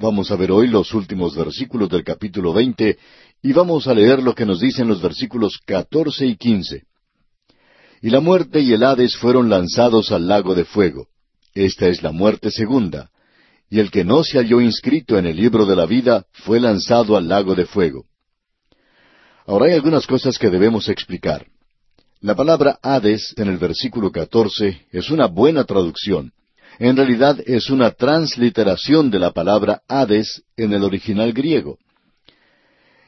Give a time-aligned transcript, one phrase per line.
[0.00, 2.98] Vamos a ver hoy los últimos versículos del capítulo veinte
[3.42, 6.84] y vamos a leer lo que nos dicen los versículos catorce y quince.
[8.00, 11.08] Y la muerte y el Hades fueron lanzados al lago de fuego.
[11.52, 13.10] Esta es la muerte segunda.
[13.70, 17.16] Y el que no se halló inscrito en el libro de la vida fue lanzado
[17.16, 18.06] al lago de fuego.
[19.46, 21.46] Ahora hay algunas cosas que debemos explicar.
[22.20, 26.32] La palabra Hades en el versículo catorce es una buena traducción.
[26.78, 31.78] En realidad es una transliteración de la palabra Hades en el original griego.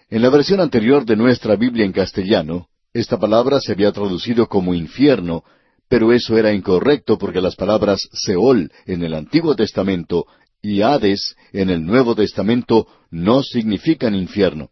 [0.08, 4.74] En la versión anterior de nuestra Biblia en castellano, esta palabra se había traducido como
[4.74, 5.44] infierno,
[5.88, 10.26] pero eso era incorrecto porque las palabras Seol en el Antiguo Testamento
[10.60, 14.70] y Hades en el Nuevo Testamento no significan infierno.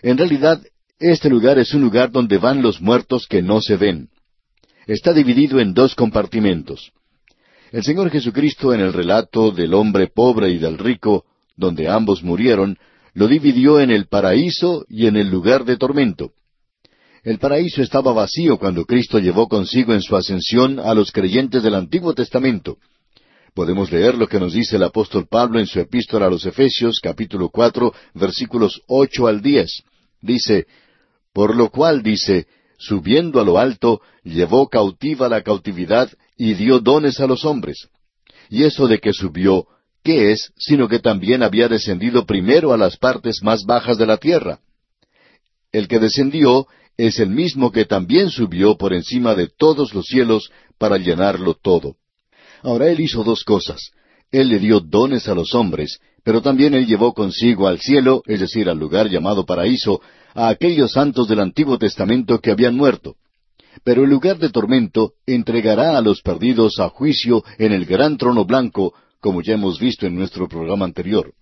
[0.00, 0.62] En realidad,
[0.98, 4.08] este lugar es un lugar donde van los muertos que no se ven.
[4.86, 6.92] Está dividido en dos compartimentos.
[7.72, 11.24] El Señor Jesucristo en el relato del hombre pobre y del rico,
[11.56, 12.76] donde ambos murieron,
[13.14, 16.32] lo dividió en el paraíso y en el lugar de tormento.
[17.24, 21.74] El paraíso estaba vacío cuando Cristo llevó consigo en su ascensión a los creyentes del
[21.74, 22.76] Antiguo Testamento.
[23.54, 27.00] Podemos leer lo que nos dice el apóstol Pablo en su epístola a los Efesios
[27.00, 29.82] capítulo cuatro versículos ocho al diez.
[30.20, 30.66] Dice,
[31.32, 36.10] Por lo cual dice, subiendo a lo alto, llevó cautiva la cautividad
[36.44, 37.88] y dio dones a los hombres.
[38.50, 39.68] Y eso de que subió,
[40.02, 44.16] ¿qué es sino que también había descendido primero a las partes más bajas de la
[44.16, 44.58] tierra?
[45.70, 50.50] El que descendió es el mismo que también subió por encima de todos los cielos
[50.78, 51.94] para llenarlo todo.
[52.64, 53.92] Ahora Él hizo dos cosas.
[54.32, 58.40] Él le dio dones a los hombres, pero también Él llevó consigo al cielo, es
[58.40, 60.00] decir, al lugar llamado paraíso,
[60.34, 63.14] a aquellos santos del Antiguo Testamento que habían muerto.
[63.84, 68.44] Pero el lugar de tormento entregará a los perdidos a juicio en el gran trono
[68.44, 71.32] blanco, como ya hemos visto en nuestro programa anterior.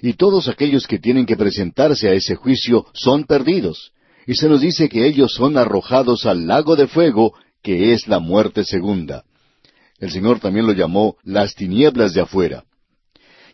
[0.00, 3.92] Y todos aquellos que tienen que presentarse a ese juicio son perdidos
[4.26, 8.18] y se nos dice que ellos son arrojados al lago de fuego, que es la
[8.18, 9.24] muerte segunda.
[9.98, 12.64] El Señor también lo llamó las tinieblas de afuera.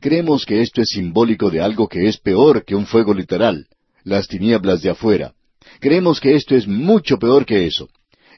[0.01, 3.67] Creemos que esto es simbólico de algo que es peor que un fuego literal,
[4.05, 5.33] las tinieblas de afuera.
[5.81, 7.89] Creemos que esto es mucho peor que eso.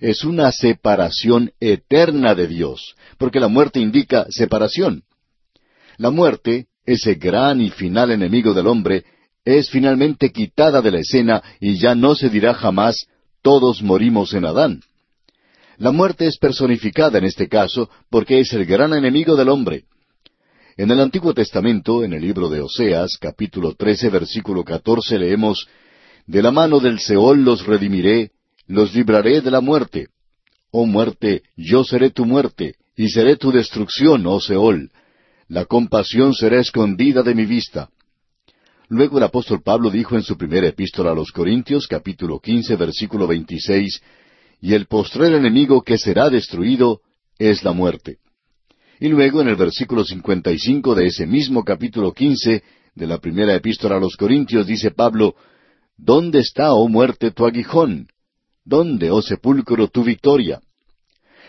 [0.00, 5.04] Es una separación eterna de Dios, porque la muerte indica separación.
[5.98, 9.04] La muerte, ese gran y final enemigo del hombre,
[9.44, 13.06] es finalmente quitada de la escena y ya no se dirá jamás
[13.42, 14.80] todos morimos en Adán.
[15.76, 19.84] La muerte es personificada en este caso porque es el gran enemigo del hombre.
[20.76, 25.66] En el Antiguo Testamento, en el libro de Oseas, capítulo 13, versículo 14, leemos,
[26.26, 28.30] De la mano del Seol los redimiré,
[28.70, 30.08] los libraré de la muerte.
[30.70, 34.90] Oh muerte, yo seré tu muerte, y seré tu destrucción, oh Seol.
[35.48, 37.88] La compasión será escondida de mi vista.
[38.88, 43.26] Luego el apóstol Pablo dijo en su primera epístola a los Corintios, capítulo quince, versículo
[43.26, 44.00] veintiséis,
[44.60, 47.00] y el postrer enemigo que será destruido
[47.38, 48.18] es la muerte.
[49.00, 52.62] Y luego en el versículo cincuenta y cinco de ese mismo capítulo quince
[52.94, 55.34] de la primera epístola a los Corintios dice Pablo,
[55.96, 58.06] ¿Dónde está, oh muerte, tu aguijón?
[58.64, 60.60] ¿Dónde, oh sepulcro, tu victoria?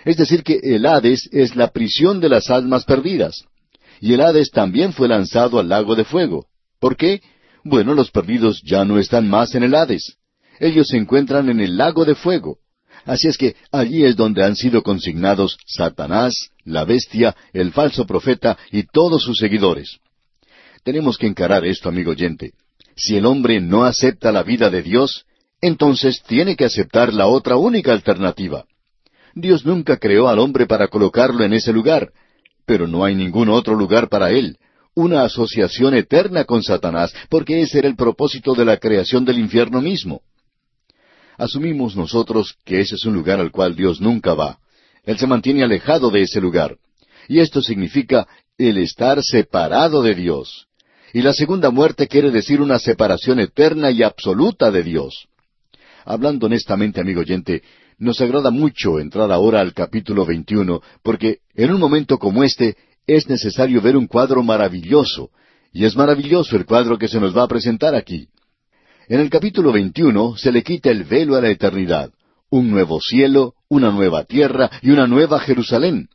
[0.06, 3.46] Es decir, que el Hades es la prisión de las almas perdidas.
[4.00, 6.48] Y el Hades también fue lanzado al lago de fuego.
[6.80, 7.22] ¿Por qué?
[7.64, 10.18] Bueno, los perdidos ya no están más en el Hades.
[10.60, 12.58] Ellos se encuentran en el lago de fuego.
[13.06, 18.58] Así es que allí es donde han sido consignados Satanás, la bestia, el falso profeta
[18.72, 19.98] y todos sus seguidores.
[20.84, 22.54] Tenemos que encarar esto, amigo oyente.
[22.96, 25.26] Si el hombre no acepta la vida de Dios,
[25.62, 28.66] entonces tiene que aceptar la otra única alternativa.
[29.34, 32.12] Dios nunca creó al hombre para colocarlo en ese lugar,
[32.66, 34.58] pero no hay ningún otro lugar para él,
[34.94, 39.82] una asociación eterna con Satanás, porque ese era el propósito de la creación del infierno
[39.82, 40.22] mismo.
[41.38, 44.60] Asumimos nosotros que ese es un lugar al cual Dios nunca va.
[45.04, 46.78] Él se mantiene alejado de ese lugar.
[47.28, 48.28] Y esto significa
[48.58, 50.68] el estar separado de Dios.
[51.14, 55.28] Y la segunda muerte quiere decir una separación eterna y absoluta de Dios.
[56.06, 57.62] Hablando honestamente, amigo oyente,
[57.98, 62.76] nos agrada mucho entrar ahora al capítulo 21, porque en un momento como este
[63.06, 65.30] es necesario ver un cuadro maravilloso,
[65.74, 68.28] y es maravilloso el cuadro que se nos va a presentar aquí.
[69.08, 72.12] En el capítulo 21 se le quita el velo a la eternidad,
[72.50, 76.10] un nuevo cielo, una nueva tierra y una nueva Jerusalén,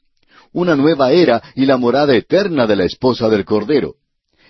[0.53, 3.95] una nueva era y la morada eterna de la esposa del Cordero.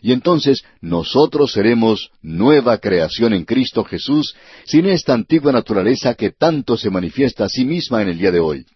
[0.02, 4.34] Y entonces nosotros seremos nueva creación en Cristo Jesús,
[4.64, 8.40] sin esta antigua naturaleza que tanto se manifiesta a sí misma en el día de
[8.40, 8.66] hoy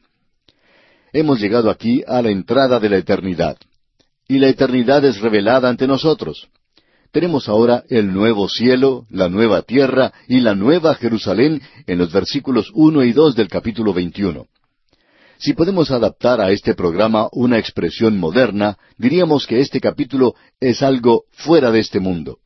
[1.13, 3.57] hemos llegado aquí a la entrada de la eternidad.
[4.29, 6.47] y la eternidad es revelada ante nosotros.
[7.11, 12.71] Tenemos ahora el nuevo cielo, la nueva tierra y la nueva Jerusalén en los versículos
[12.73, 14.47] uno y dos del capítulo 21.
[15.41, 21.25] Si podemos adaptar a este programa una expresión moderna, diríamos que este capítulo es algo
[21.31, 22.41] fuera de este mundo.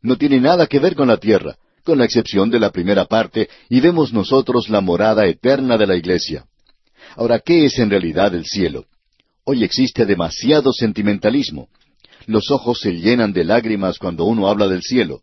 [0.00, 3.50] No tiene nada que ver con la tierra, con la excepción de la primera parte,
[3.68, 6.46] y vemos nosotros la morada eterna de la iglesia.
[7.16, 8.86] Ahora, ¿qué es en realidad el cielo?
[9.44, 11.68] Hoy existe demasiado sentimentalismo.
[12.26, 15.20] Los ojos se llenan de lágrimas cuando uno habla del cielo.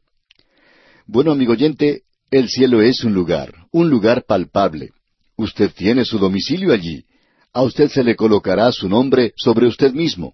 [1.08, 4.92] Bueno, amigo oyente, el cielo es un lugar, un lugar palpable.
[5.40, 7.06] Usted tiene su domicilio allí.
[7.54, 10.34] A usted se le colocará su nombre sobre usted mismo.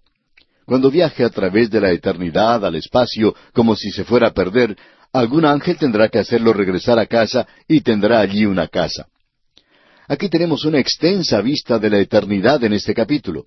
[0.66, 4.75] Cuando viaje a través de la eternidad al espacio como si se fuera a perder,
[5.13, 9.06] algún ángel tendrá que hacerlo regresar a casa y tendrá allí una casa.
[10.07, 13.46] Aquí tenemos una extensa vista de la eternidad en este capítulo.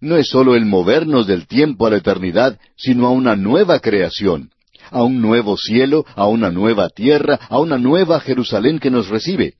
[0.00, 4.50] No es sólo el movernos del tiempo a la eternidad, sino a una nueva creación,
[4.90, 9.54] a un nuevo cielo, a una nueva tierra, a una nueva Jerusalén que nos recibe.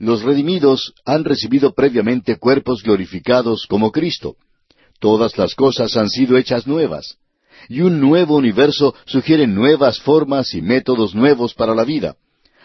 [0.00, 4.36] Los redimidos han recibido previamente cuerpos glorificados como Cristo.
[4.98, 7.18] Todas las cosas han sido hechas nuevas.
[7.68, 12.16] Y un nuevo universo sugiere nuevas formas y métodos nuevos para la vida.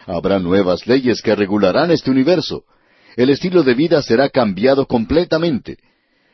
[0.06, 2.64] Habrá nuevas leyes que regularán este universo.
[3.18, 5.78] El estilo de vida será cambiado completamente.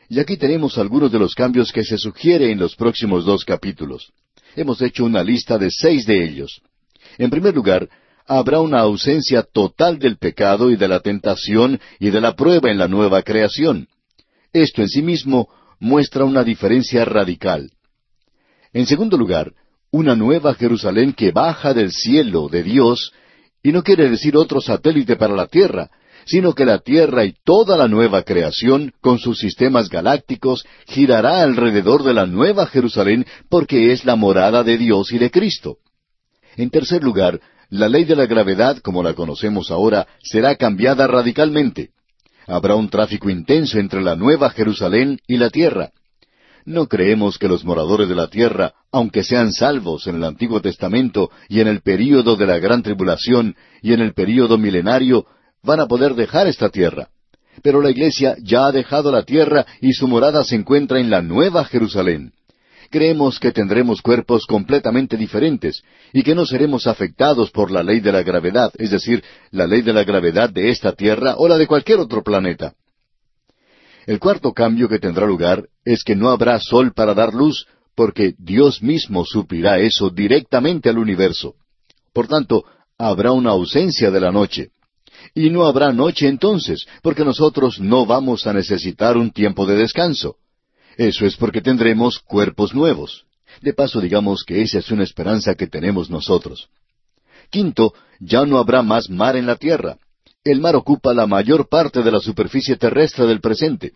[0.08, 4.12] Y aquí tenemos algunos de los cambios que se sugiere en los próximos dos capítulos.
[4.54, 6.62] Hemos hecho una lista de seis de ellos.
[7.18, 7.88] En primer lugar,
[8.26, 12.78] habrá una ausencia total del pecado y de la tentación y de la prueba en
[12.78, 13.88] la nueva creación.
[14.52, 15.48] Esto en sí mismo
[15.80, 17.70] muestra una diferencia radical.
[18.72, 19.52] En segundo lugar,
[19.90, 23.12] una nueva Jerusalén que baja del cielo de Dios
[23.62, 25.90] y no quiere decir otro satélite para la Tierra,
[26.24, 32.04] sino que la Tierra y toda la nueva creación, con sus sistemas galácticos, girará alrededor
[32.04, 35.78] de la nueva Jerusalén porque es la morada de Dios y de Cristo.
[36.56, 37.40] En tercer lugar,
[37.72, 41.88] la ley de la gravedad, como la conocemos ahora, será cambiada radicalmente.
[42.46, 45.90] Habrá un tráfico intenso entre la nueva Jerusalén y la Tierra.
[46.66, 51.30] No creemos que los moradores de la tierra, aunque sean salvos en el Antiguo Testamento
[51.48, 55.24] y en el período de la gran tribulación y en el período milenario,
[55.62, 57.08] van a poder dejar esta tierra.
[57.62, 61.22] Pero la iglesia ya ha dejado la tierra y su morada se encuentra en la
[61.22, 62.34] nueva Jerusalén.
[62.92, 68.12] Creemos que tendremos cuerpos completamente diferentes y que no seremos afectados por la ley de
[68.12, 71.66] la gravedad, es decir, la ley de la gravedad de esta tierra o la de
[71.66, 72.74] cualquier otro planeta.
[74.06, 78.34] El cuarto cambio que tendrá lugar es que no habrá sol para dar luz, porque
[78.36, 81.54] Dios mismo suplirá eso directamente al universo.
[82.12, 82.62] Por tanto,
[82.98, 84.68] habrá una ausencia de la noche.
[85.34, 90.36] Y no habrá noche entonces, porque nosotros no vamos a necesitar un tiempo de descanso.
[90.96, 93.24] Eso es porque tendremos cuerpos nuevos.
[93.60, 96.68] De paso, digamos que esa es una esperanza que tenemos nosotros.
[97.50, 99.98] Quinto, ya no habrá más mar en la tierra.
[100.44, 103.92] El mar ocupa la mayor parte de la superficie terrestre del presente.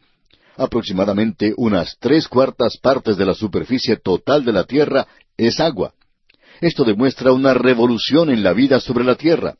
[0.56, 5.06] Aproximadamente unas tres cuartas partes de la superficie total de la Tierra
[5.36, 5.92] es agua.
[6.60, 9.56] Esto demuestra una revolución en la vida sobre la Tierra.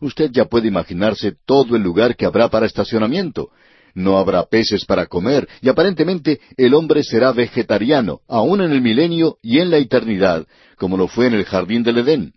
[0.00, 3.50] Usted ya puede imaginarse todo el lugar que habrá para estacionamiento.
[3.94, 9.38] No habrá peces para comer y aparentemente el hombre será vegetariano, aún en el milenio
[9.42, 10.46] y en la eternidad,
[10.76, 12.32] como lo fue en el jardín del Edén.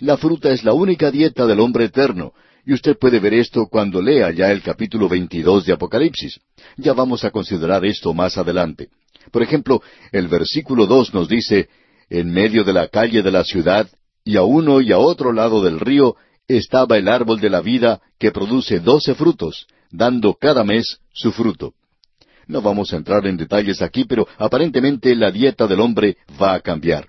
[0.00, 2.32] La fruta es la única dieta del hombre eterno,
[2.64, 6.38] y usted puede ver esto cuando lea ya el capítulo 22 de Apocalipsis.
[6.76, 8.88] Ya vamos a considerar esto más adelante.
[9.30, 11.68] Por ejemplo, el versículo 2 nos dice,
[12.10, 13.88] En medio de la calle de la ciudad,
[14.24, 16.16] y a uno y a otro lado del río,
[16.46, 21.74] estaba el árbol de la vida que produce doce frutos, dando cada mes su fruto.
[22.46, 26.60] No vamos a entrar en detalles aquí, pero aparentemente la dieta del hombre va a
[26.60, 27.06] cambiar.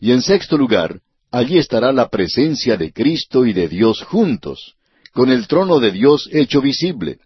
[0.00, 4.74] Y en sexto lugar, allí estará la presencia de Cristo y de Dios juntos,
[5.12, 7.18] con el trono de Dios hecho visible.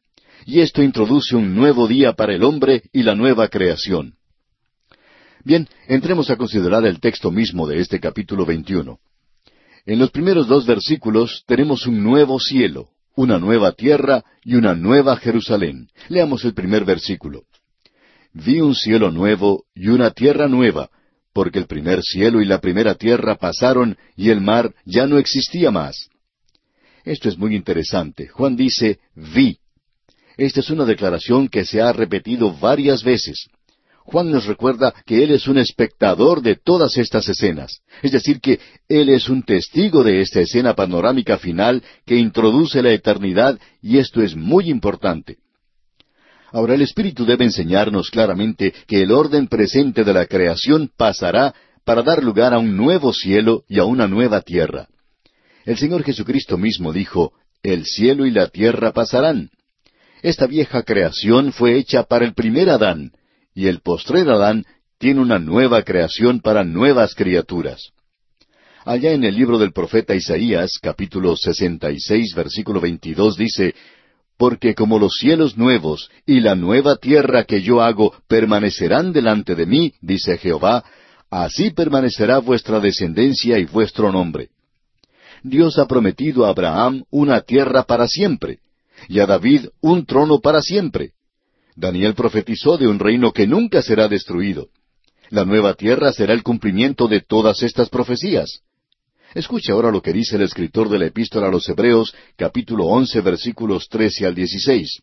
[0.47, 4.15] Y esto introduce un nuevo día para el hombre y la nueva creación.
[5.45, 8.99] Bien, entremos a considerar el texto mismo de este capítulo 21.
[9.87, 15.17] En los primeros dos versículos tenemos un nuevo cielo, una nueva tierra y una nueva
[15.17, 15.89] Jerusalén.
[16.09, 17.43] Leamos el primer versículo.
[18.33, 20.91] Vi un cielo nuevo y una tierra nueva,
[21.33, 25.71] porque el primer cielo y la primera tierra pasaron y el mar ya no existía
[25.71, 26.09] más.
[27.05, 28.29] Esto es muy interesante.
[28.29, 29.59] Juan dice, vi.
[30.37, 33.49] Esta es una declaración que se ha repetido varias veces.
[34.05, 38.59] Juan nos recuerda que Él es un espectador de todas estas escenas, es decir, que
[38.89, 44.21] Él es un testigo de esta escena panorámica final que introduce la eternidad y esto
[44.21, 45.39] es muy importante.
[46.51, 51.55] Ahora el Espíritu debe enseñarnos claramente que el orden presente de la creación pasará
[51.85, 54.89] para dar lugar a un nuevo cielo y a una nueva tierra.
[55.65, 57.33] El Señor Jesucristo mismo dijo,
[57.63, 59.51] El cielo y la tierra pasarán.
[60.23, 63.13] Esta vieja creación fue hecha para el primer Adán,
[63.55, 64.65] y el postrer Adán
[64.99, 67.91] tiene una nueva creación para nuevas criaturas.
[68.85, 73.75] Allá en el libro del profeta Isaías, capítulo 66, versículo 22, dice,
[74.37, 79.67] Porque como los cielos nuevos y la nueva tierra que yo hago permanecerán delante de
[79.67, 80.85] mí, dice Jehová,
[81.31, 84.49] así permanecerá vuestra descendencia y vuestro nombre.
[85.45, 88.59] Dios ha prometido a Abraham una tierra para siempre,
[89.09, 91.13] y a David un trono para siempre.
[91.75, 94.69] Daniel profetizó de un reino que nunca será destruido.
[95.31, 98.61] La nueva tierra será el cumplimiento de todas estas profecías.
[99.35, 103.21] Escuche ahora lo que dice el escritor de la epístola a los Hebreos, capítulo once,
[103.23, 105.01] versículos trece al dieciséis.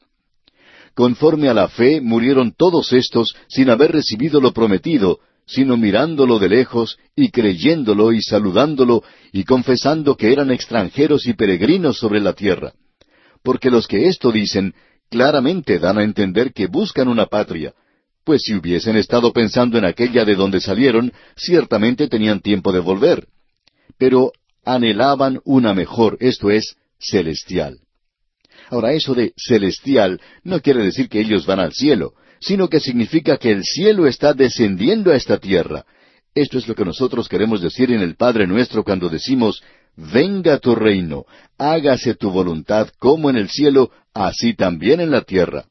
[0.94, 6.50] Conforme a la fe murieron todos estos sin haber recibido lo prometido, sino mirándolo de
[6.50, 12.74] lejos y creyéndolo y saludándolo y confesando que eran extranjeros y peregrinos sobre la tierra.
[13.42, 14.76] Porque los que esto dicen
[15.10, 17.74] claramente dan a entender que buscan una patria,
[18.24, 23.28] pues si hubiesen estado pensando en aquella de donde salieron, ciertamente tenían tiempo de volver
[24.00, 24.32] pero
[24.66, 27.80] anhelaban una mejor, esto es, celestial.
[28.70, 33.38] Ahora, eso de celestial no quiere decir que ellos van al cielo, sino que significa
[33.38, 35.86] que el cielo está descendiendo a esta tierra.
[36.40, 39.62] Esto es lo que nosotros queremos decir en el Padre nuestro cuando decimos,
[39.98, 41.26] venga tu reino,
[41.58, 45.66] hágase tu voluntad como en el cielo, así también en la tierra.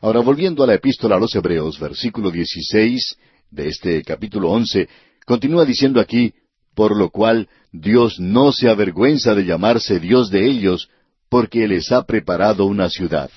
[0.00, 3.16] Ahora, volviendo a la epístola a los Hebreos, versículo 16
[3.50, 4.88] de este capítulo 11,
[5.26, 6.32] continúa diciendo aquí,
[6.76, 10.88] por lo cual Dios no se avergüenza de llamarse Dios de ellos,
[11.28, 13.32] porque les ha preparado una ciudad.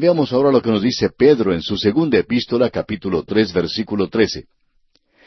[0.00, 4.46] Veamos ahora lo que nos dice Pedro en su segunda epístola, capítulo tres, versículo trece.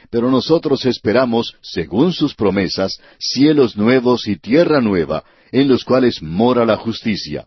[0.09, 6.65] Pero nosotros esperamos, según sus promesas, cielos nuevos y tierra nueva, en los cuales mora
[6.65, 7.45] la justicia.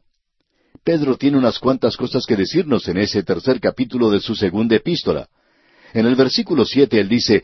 [0.84, 5.28] Pedro tiene unas cuantas cosas que decirnos en ese tercer capítulo de su segunda epístola.
[5.94, 7.42] En el versículo siete él dice,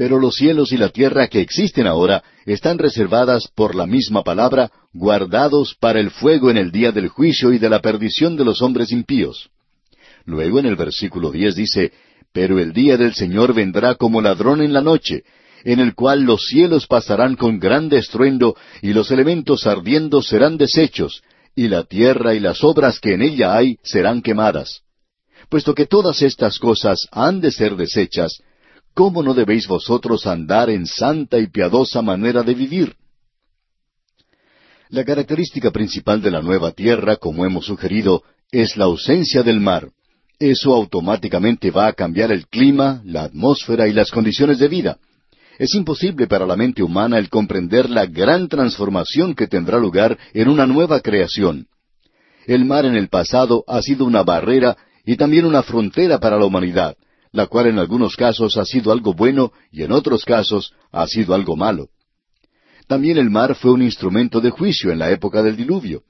[0.00, 4.70] pero los cielos y la tierra que existen ahora están reservadas por la misma palabra,
[4.94, 8.62] guardados para el fuego en el día del juicio y de la perdición de los
[8.62, 9.50] hombres impíos.
[10.24, 11.92] Luego en el versículo diez dice,
[12.32, 15.22] Pero el día del Señor vendrá como ladrón en la noche,
[15.64, 21.22] en el cual los cielos pasarán con grande estruendo, y los elementos ardiendo serán deshechos,
[21.54, 24.80] y la tierra y las obras que en ella hay serán quemadas.
[25.50, 28.40] Puesto que todas estas cosas han de ser deshechas,
[29.00, 32.96] ¿cómo no debéis vosotros andar en santa y piadosa manera de vivir?
[34.90, 39.88] La característica principal de la nueva tierra, como hemos sugerido, es la ausencia del mar.
[40.38, 44.98] Eso automáticamente va a cambiar el clima, la atmósfera y las condiciones de vida.
[45.58, 50.46] Es imposible para la mente humana el comprender la gran transformación que tendrá lugar en
[50.46, 51.68] una nueva creación.
[52.46, 54.76] El mar en el pasado ha sido una barrera
[55.06, 56.98] y también una frontera para la humanidad,
[57.32, 61.34] la cual en algunos casos ha sido algo bueno y en otros casos ha sido
[61.34, 61.88] algo malo.
[62.86, 66.02] También el mar fue un instrumento de juicio en la época del diluvio.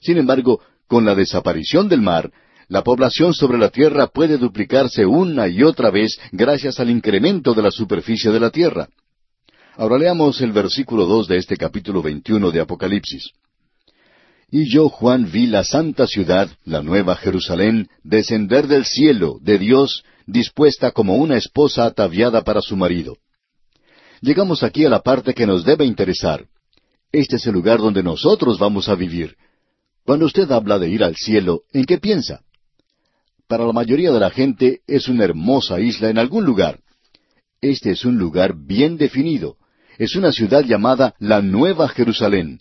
[0.00, 2.30] Sin embargo, con la desaparición del mar,
[2.68, 7.62] la población sobre la tierra puede duplicarse una y otra vez gracias al incremento de
[7.62, 8.88] la superficie de la tierra.
[9.76, 13.30] Ahora leamos el versículo dos de este capítulo veintiuno de Apocalipsis.
[14.50, 20.04] Y yo, Juan, vi la santa ciudad, la nueva Jerusalén, descender del cielo, de Dios,
[20.28, 23.16] dispuesta como una esposa ataviada para su marido.
[24.20, 26.46] Llegamos aquí a la parte que nos debe interesar.
[27.10, 29.36] Este es el lugar donde nosotros vamos a vivir.
[30.04, 32.42] Cuando usted habla de ir al cielo, ¿en qué piensa?
[33.46, 36.80] Para la mayoría de la gente es una hermosa isla en algún lugar.
[37.62, 39.56] Este es un lugar bien definido.
[39.96, 42.60] Es una ciudad llamada la Nueva Jerusalén.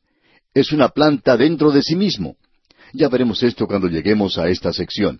[0.53, 2.37] Es una planta dentro de sí mismo.
[2.93, 5.19] Ya veremos esto cuando lleguemos a esta sección.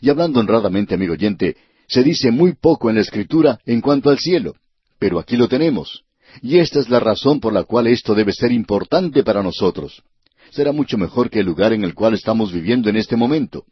[0.00, 1.56] Y hablando honradamente, amigo oyente,
[1.88, 4.54] se dice muy poco en la Escritura en cuanto al cielo,
[4.98, 6.02] pero aquí lo tenemos.
[6.42, 10.02] Y esta es la razón por la cual esto debe ser importante para nosotros.
[10.50, 13.64] Será mucho mejor que el lugar en el cual estamos viviendo en este momento.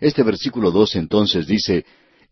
[0.00, 1.84] Este versículo dos entonces dice,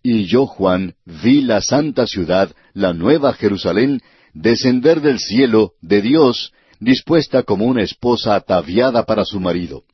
[0.02, 4.00] Y yo, Juan, vi la santa ciudad, la nueva Jerusalén,
[4.34, 9.84] descender del cielo, de Dios, dispuesta como una esposa ataviada para su marido.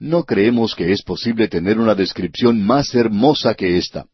[0.00, 4.06] No creemos que es posible tener una descripción más hermosa que esta,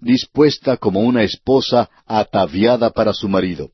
[0.00, 3.72] dispuesta como una esposa ataviada para su marido.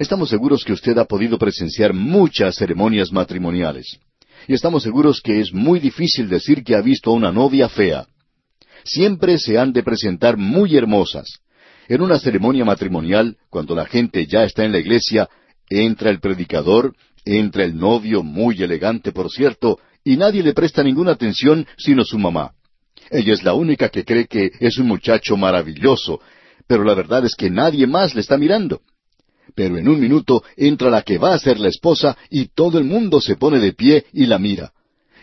[0.00, 3.96] Estamos seguros que usted ha podido presenciar muchas ceremonias matrimoniales.
[4.48, 8.08] Y estamos seguros que es muy difícil decir que ha visto a una novia fea.
[8.84, 11.38] Siempre se han de presentar muy hermosas.
[11.88, 15.28] En una ceremonia matrimonial, cuando la gente ya está en la iglesia,
[15.70, 16.92] entra el predicador,
[17.24, 22.16] entra el novio, muy elegante por cierto, y nadie le presta ninguna atención sino su
[22.16, 22.52] mamá.
[23.10, 26.20] Ella es la única que cree que es un muchacho maravilloso,
[26.68, 28.82] pero la verdad es que nadie más le está mirando.
[29.56, 32.84] Pero en un minuto entra la que va a ser la esposa y todo el
[32.84, 34.72] mundo se pone de pie y la mira.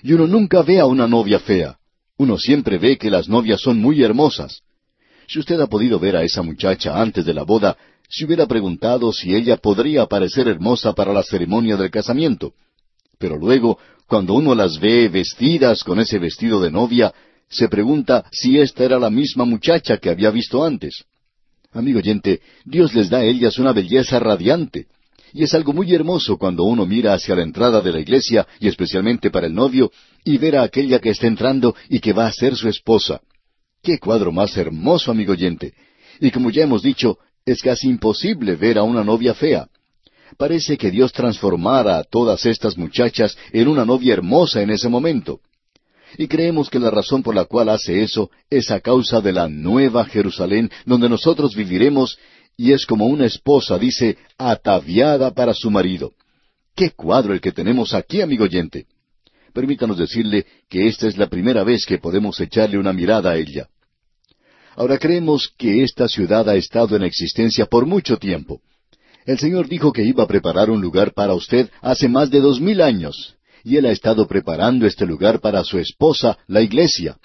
[0.02, 1.78] Y uno nunca ve a una novia fea.
[2.18, 4.64] Uno siempre ve que las novias son muy hermosas.
[5.30, 7.78] Si usted ha podido ver a esa muchacha antes de la boda,
[8.10, 12.54] se hubiera preguntado si ella podría parecer hermosa para la ceremonia del casamiento.
[13.24, 17.14] Pero luego, cuando uno las ve vestidas con ese vestido de novia,
[17.50, 21.06] se pregunta si esta era la misma muchacha que había visto antes.
[21.72, 24.88] Amigo oyente, Dios les da a ellas una belleza radiante.
[25.32, 28.68] Y es algo muy hermoso cuando uno mira hacia la entrada de la iglesia, y
[28.68, 29.90] especialmente para el novio,
[30.26, 33.22] y ver a aquella que está entrando y que va a ser su esposa.
[33.82, 35.74] ¡Qué cuadro más hermoso, amigo oyente!
[36.20, 39.70] Y como ya hemos dicho, es casi imposible ver a una novia fea.
[40.38, 45.40] Parece que Dios transformara a todas estas muchachas en una novia hermosa en ese momento.
[46.18, 49.48] Y creemos que la razón por la cual hace eso es a causa de la
[49.48, 52.18] nueva Jerusalén, donde nosotros viviremos,
[52.56, 56.14] y es como una esposa, dice, ataviada para su marido.
[56.76, 58.86] ¡Qué cuadro el que tenemos aquí, amigo oyente!
[59.54, 63.68] Permítanos decirle que esta es la primera vez que podemos echarle una mirada a ella.
[64.76, 68.62] Ahora creemos que esta ciudad ha estado en existencia por mucho tiempo.
[69.26, 72.60] El Señor dijo que iba a preparar un lugar para usted hace más de dos
[72.60, 77.18] mil años, y Él ha estado preparando este lugar para su esposa, la iglesia.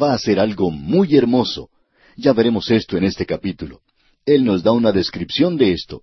[0.00, 1.68] Va a ser algo muy hermoso.
[2.16, 3.80] Ya veremos esto en este capítulo.
[4.26, 6.02] Él nos da una descripción de esto.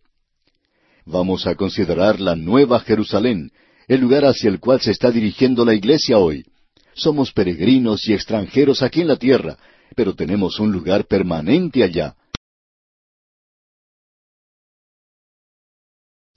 [1.06, 3.52] Vamos a considerar la Nueva Jerusalén,
[3.88, 6.46] el lugar hacia el cual se está dirigiendo la iglesia hoy.
[6.94, 9.58] Somos peregrinos y extranjeros aquí en la tierra,
[9.96, 12.16] pero tenemos un lugar permanente allá.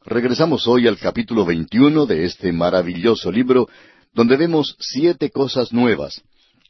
[0.07, 3.71] Regresamos hoy al capítulo 21 de este maravilloso libro,
[4.13, 6.21] donde vemos siete cosas nuevas.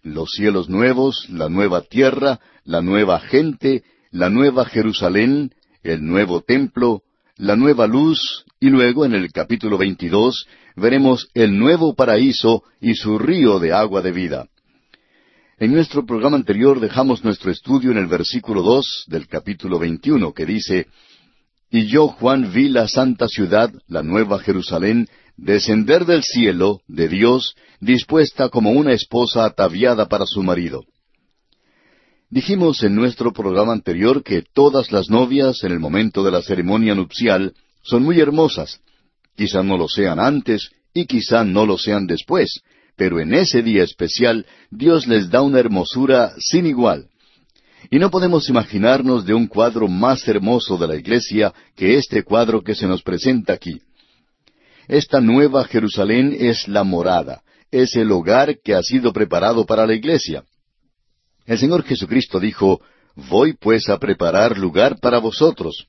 [0.04, 7.02] Los cielos nuevos, la nueva tierra, la nueva gente, la nueva Jerusalén, el nuevo templo,
[7.36, 13.18] la nueva luz, y luego en el capítulo 22 veremos el nuevo paraíso y su
[13.18, 14.46] río de agua de vida.
[15.58, 20.46] En nuestro programa anterior dejamos nuestro estudio en el versículo dos del capítulo veintiuno, que
[20.46, 20.86] dice
[21.76, 27.56] Y yo, Juan, vi la santa ciudad, la nueva Jerusalén, descender del cielo, de Dios,
[27.80, 30.84] dispuesta como una esposa ataviada para su marido.
[32.30, 36.94] Dijimos en nuestro programa anterior que todas las novias en el momento de la ceremonia
[36.94, 38.78] nupcial son muy hermosas.
[39.34, 42.60] Quizá no lo sean antes y quizá no lo sean después,
[42.94, 47.08] pero en ese día especial Dios les da una hermosura sin igual.
[47.90, 52.62] Y no podemos imaginarnos de un cuadro más hermoso de la iglesia que este cuadro
[52.62, 53.80] que se nos presenta aquí.
[54.88, 59.94] Esta nueva Jerusalén es la morada, es el hogar que ha sido preparado para la
[59.94, 60.44] iglesia.
[61.46, 62.80] El Señor Jesucristo dijo,
[63.16, 65.86] Voy pues a preparar lugar para vosotros,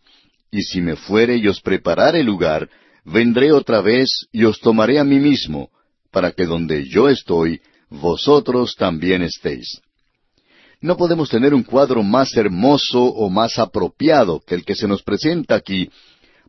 [0.51, 2.69] y si me fuere y os preparare lugar,
[3.03, 5.69] vendré otra vez y os tomaré a mí mismo,
[6.11, 9.81] para que donde yo estoy, vosotros también estéis.
[10.81, 15.03] No podemos tener un cuadro más hermoso o más apropiado que el que se nos
[15.03, 15.89] presenta aquí,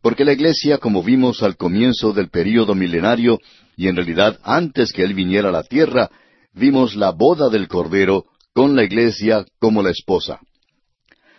[0.02, 3.38] porque la Iglesia, como vimos al comienzo del período milenario,
[3.76, 6.10] y en realidad antes que Él viniera a la tierra,
[6.54, 10.40] vimos la boda del Cordero con la Iglesia como la esposa.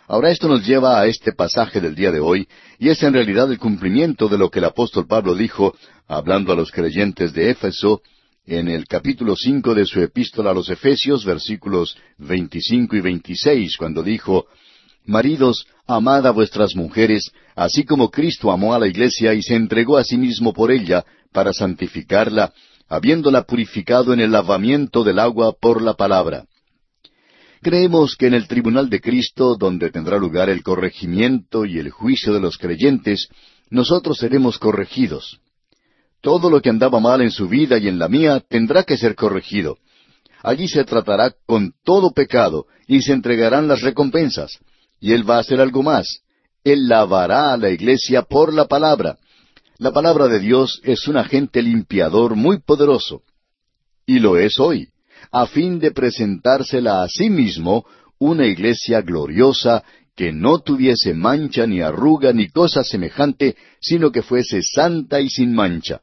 [0.06, 2.48] Ahora esto nos lleva a este pasaje del día de hoy,
[2.78, 6.56] y es en realidad el cumplimiento de lo que el apóstol Pablo dijo, hablando a
[6.56, 8.00] los creyentes de Éfeso,
[8.50, 14.02] en el capítulo cinco de su epístola a los Efesios, versículos veinticinco y veintiséis, cuando
[14.02, 14.46] dijo
[15.04, 19.98] Maridos, amad a vuestras mujeres, así como Cristo amó a la iglesia y se entregó
[19.98, 22.54] a sí mismo por ella, para santificarla,
[22.88, 26.46] habiéndola purificado en el lavamiento del agua por la palabra.
[27.60, 32.32] Creemos que en el tribunal de Cristo, donde tendrá lugar el corregimiento y el juicio
[32.32, 33.28] de los creyentes,
[33.68, 35.38] nosotros seremos corregidos.
[36.20, 39.14] Todo lo que andaba mal en su vida y en la mía tendrá que ser
[39.14, 39.78] corregido.
[40.42, 44.58] Allí se tratará con todo pecado y se entregarán las recompensas.
[45.00, 46.22] Y Él va a hacer algo más.
[46.64, 49.18] Él lavará a la iglesia por la palabra.
[49.78, 53.22] La palabra de Dios es un agente limpiador muy poderoso.
[54.06, 54.88] Y lo es hoy,
[55.30, 57.86] a fin de presentársela a sí mismo
[58.18, 59.84] una iglesia gloriosa
[60.16, 65.54] que no tuviese mancha ni arruga ni cosa semejante, sino que fuese santa y sin
[65.54, 66.00] mancha.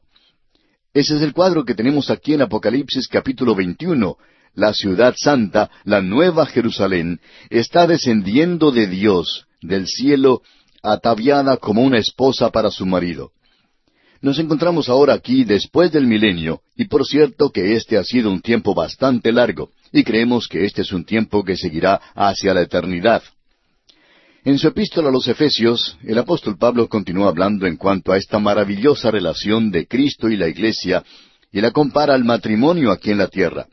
[0.96, 4.16] Ese es el cuadro que tenemos aquí en Apocalipsis capítulo 21.
[4.54, 10.40] La ciudad santa, la nueva Jerusalén, está descendiendo de Dios, del cielo,
[10.82, 13.32] ataviada como una esposa para su marido.
[14.22, 18.40] Nos encontramos ahora aquí después del milenio, y por cierto que este ha sido un
[18.40, 23.22] tiempo bastante largo, y creemos que este es un tiempo que seguirá hacia la eternidad.
[24.46, 28.38] En su epístola a los Efesios, el apóstol Pablo continúa hablando en cuanto a esta
[28.38, 31.02] maravillosa relación de Cristo y la Iglesia,
[31.50, 33.66] y la compara al matrimonio aquí en la tierra.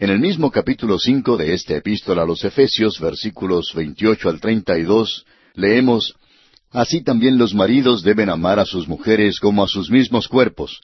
[0.00, 4.76] En el mismo capítulo cinco de esta epístola a los Efesios, versículos veintiocho al treinta
[4.76, 6.16] y dos, leemos
[6.72, 10.80] Así también los maridos deben amar a sus mujeres como a sus mismos cuerpos.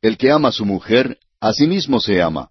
[0.00, 2.50] El que ama a su mujer, a sí mismo se ama,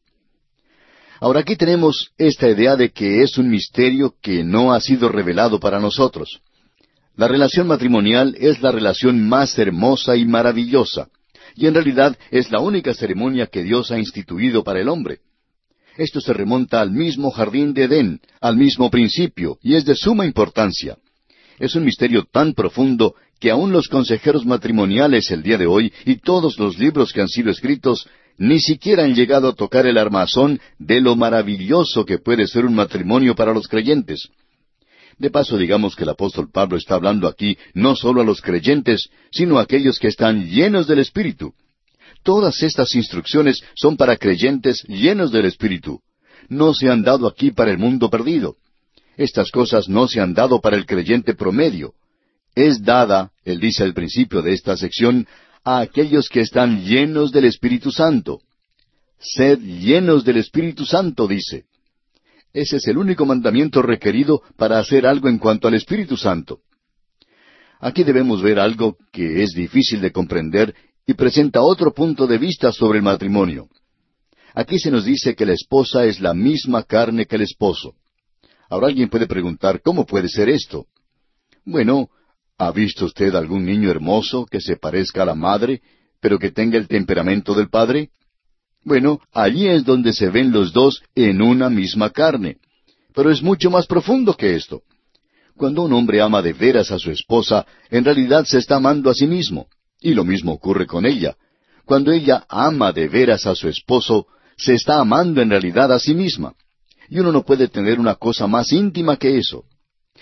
[1.21, 5.59] Ahora aquí tenemos esta idea de que es un misterio que no ha sido revelado
[5.59, 6.41] para nosotros.
[7.15, 11.09] La relación matrimonial es la relación más hermosa y maravillosa,
[11.55, 15.19] y en realidad es la única ceremonia que Dios ha instituido para el hombre.
[15.95, 20.25] Esto se remonta al mismo jardín de Edén, al mismo principio, y es de suma
[20.25, 20.97] importancia.
[21.59, 26.15] Es un misterio tan profundo que aun los consejeros matrimoniales el día de hoy y
[26.15, 28.07] todos los libros que han sido escritos
[28.41, 32.73] ni siquiera han llegado a tocar el armazón de lo maravilloso que puede ser un
[32.73, 34.29] matrimonio para los creyentes.
[35.19, 39.09] De paso, digamos que el apóstol Pablo está hablando aquí no solo a los creyentes,
[39.31, 41.53] sino a aquellos que están llenos del Espíritu.
[42.23, 46.01] Todas estas instrucciones son para creyentes llenos del Espíritu.
[46.49, 48.55] No se han dado aquí para el mundo perdido.
[49.17, 51.93] Estas cosas no se han dado para el creyente promedio.
[52.55, 55.27] Es dada, él dice al principio de esta sección,
[55.63, 58.41] a aquellos que están llenos del Espíritu Santo.
[59.19, 61.65] Sed llenos del Espíritu Santo, dice.
[62.53, 66.59] Ese es el único mandamiento requerido para hacer algo en cuanto al Espíritu Santo.
[67.79, 72.71] Aquí debemos ver algo que es difícil de comprender y presenta otro punto de vista
[72.71, 73.69] sobre el matrimonio.
[74.53, 77.95] Aquí se nos dice que la esposa es la misma carne que el esposo.
[78.69, 80.87] Ahora alguien puede preguntar, ¿cómo puede ser esto?
[81.65, 82.09] Bueno,
[82.61, 85.81] ¿Ha visto usted algún niño hermoso que se parezca a la madre,
[86.19, 88.11] pero que tenga el temperamento del padre?
[88.83, 92.57] Bueno, allí es donde se ven los dos en una misma carne.
[93.15, 94.83] Pero es mucho más profundo que esto.
[95.57, 99.15] Cuando un hombre ama de veras a su esposa, en realidad se está amando a
[99.15, 99.65] sí mismo.
[99.99, 101.35] Y lo mismo ocurre con ella.
[101.85, 106.13] Cuando ella ama de veras a su esposo, se está amando en realidad a sí
[106.13, 106.53] misma.
[107.09, 109.63] Y uno no puede tener una cosa más íntima que eso.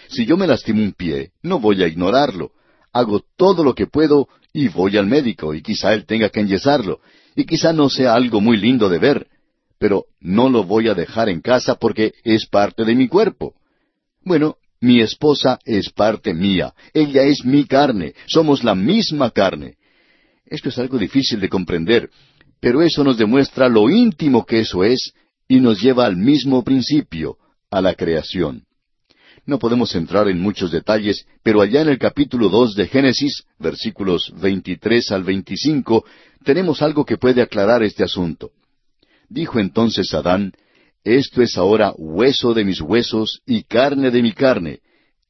[0.09, 2.51] Si yo me lastimo un pie, no voy a ignorarlo.
[2.91, 6.99] Hago todo lo que puedo y voy al médico, y quizá él tenga que enyesarlo,
[7.35, 9.27] y quizá no sea algo muy lindo de ver,
[9.77, 13.53] pero no lo voy a dejar en casa porque es parte de mi cuerpo.
[14.23, 19.77] Bueno, mi esposa es parte mía, ella es mi carne, somos la misma carne.
[20.45, 22.09] Esto es algo difícil de comprender,
[22.59, 25.13] pero eso nos demuestra lo íntimo que eso es
[25.47, 27.37] y nos lleva al mismo principio,
[27.69, 28.63] a la creación.
[29.49, 34.31] No podemos entrar en muchos detalles, pero allá en el capítulo dos de Génesis, versículos
[34.39, 36.05] veintitrés al veinticinco,
[36.43, 38.51] tenemos algo que puede aclarar este asunto.
[39.27, 40.53] Dijo entonces Adán,
[41.03, 44.81] Esto es ahora hueso de mis huesos y carne de mi carne.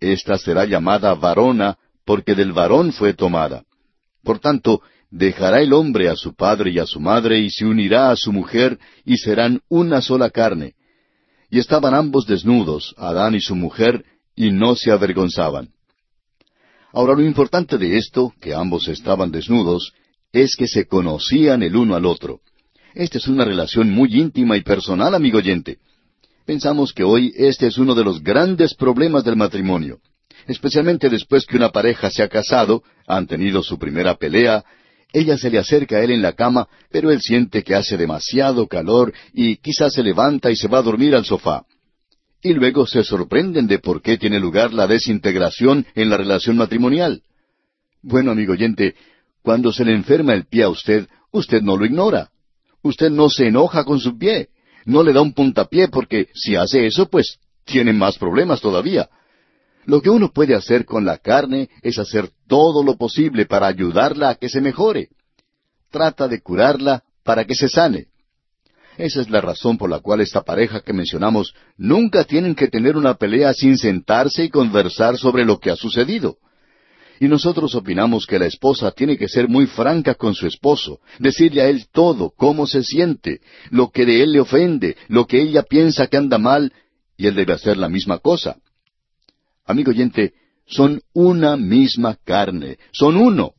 [0.01, 3.63] Esta será llamada varona, porque del varón fue tomada.
[4.21, 8.11] Por tanto, dejará el hombre a su padre y a su madre, y se unirá
[8.11, 10.73] a su mujer, y serán una sola carne
[11.49, 15.69] y estaban ambos desnudos, Adán y su mujer, y no se avergonzaban.
[16.91, 19.93] Ahora lo importante de esto, que ambos estaban desnudos,
[20.31, 22.41] es que se conocían el uno al otro.
[22.93, 25.77] Esta es una relación muy íntima y personal, amigo oyente.
[26.45, 29.99] Pensamos que hoy este es uno de los grandes problemas del matrimonio,
[30.47, 34.63] especialmente después que una pareja se ha casado, han tenido su primera pelea,
[35.11, 38.67] ella se le acerca a él en la cama, pero él siente que hace demasiado
[38.67, 41.65] calor y quizás se levanta y se va a dormir al sofá.
[42.41, 47.23] Y luego se sorprenden de por qué tiene lugar la desintegración en la relación matrimonial.
[48.01, 48.95] Bueno, amigo oyente,
[49.41, 52.29] cuando se le enferma el pie a usted, usted no lo ignora.
[52.81, 54.49] Usted no se enoja con su pie.
[54.85, 59.09] No le da un puntapié porque si hace eso, pues tiene más problemas todavía.
[59.85, 64.29] Lo que uno puede hacer con la carne es hacer todo lo posible para ayudarla
[64.29, 65.09] a que se mejore.
[65.89, 68.07] Trata de curarla para que se sane.
[68.97, 72.97] Esa es la razón por la cual esta pareja que mencionamos nunca tienen que tener
[72.97, 76.37] una pelea sin sentarse y conversar sobre lo que ha sucedido.
[77.21, 81.61] Y nosotros opinamos que la esposa tiene que ser muy franca con su esposo, decirle
[81.61, 83.39] a él todo, cómo se siente,
[83.71, 86.73] lo que de él le ofende, lo que ella piensa que anda mal,
[87.17, 88.57] y él debe hacer la misma cosa.
[89.69, 90.33] Amigo oyente,
[90.65, 93.51] son una misma carne, son uno.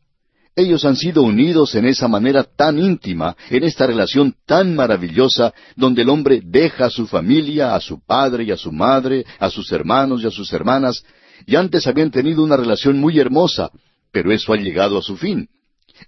[0.56, 6.02] Ellos han sido unidos en esa manera tan íntima, en esta relación tan maravillosa, donde
[6.02, 9.70] el hombre deja a su familia, a su padre y a su madre, a sus
[9.70, 11.04] hermanos y a sus hermanas,
[11.46, 13.70] y antes habían tenido una relación muy hermosa,
[14.10, 15.48] pero eso ha llegado a su fin.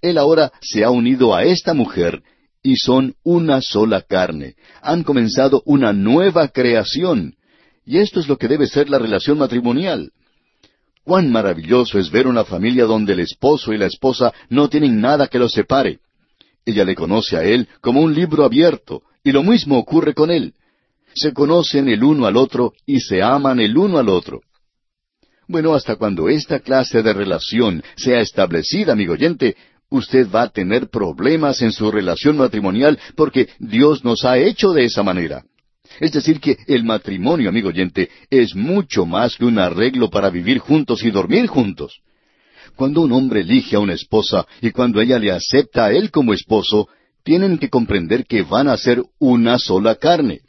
[0.01, 2.21] Él ahora se ha unido a esta mujer
[2.61, 4.55] y son una sola carne.
[4.81, 7.35] Han comenzado una nueva creación.
[7.85, 10.11] Y esto es lo que debe ser la relación matrimonial.
[11.03, 15.27] Cuán maravilloso es ver una familia donde el esposo y la esposa no tienen nada
[15.27, 15.99] que los separe.
[16.65, 20.53] Ella le conoce a él como un libro abierto, y lo mismo ocurre con él.
[21.13, 24.41] Se conocen el uno al otro y se aman el uno al otro.
[25.47, 29.57] Bueno, hasta cuando esta clase de relación sea establecida, amigo oyente,
[29.89, 34.85] usted va a tener problemas en su relación matrimonial porque Dios nos ha hecho de
[34.85, 35.43] esa manera.
[35.99, 40.59] Es decir, que el matrimonio, amigo oyente, es mucho más que un arreglo para vivir
[40.59, 42.01] juntos y dormir juntos.
[42.75, 46.33] Cuando un hombre elige a una esposa y cuando ella le acepta a él como
[46.33, 46.87] esposo,
[47.23, 50.41] tienen que comprender que van a ser una sola carne.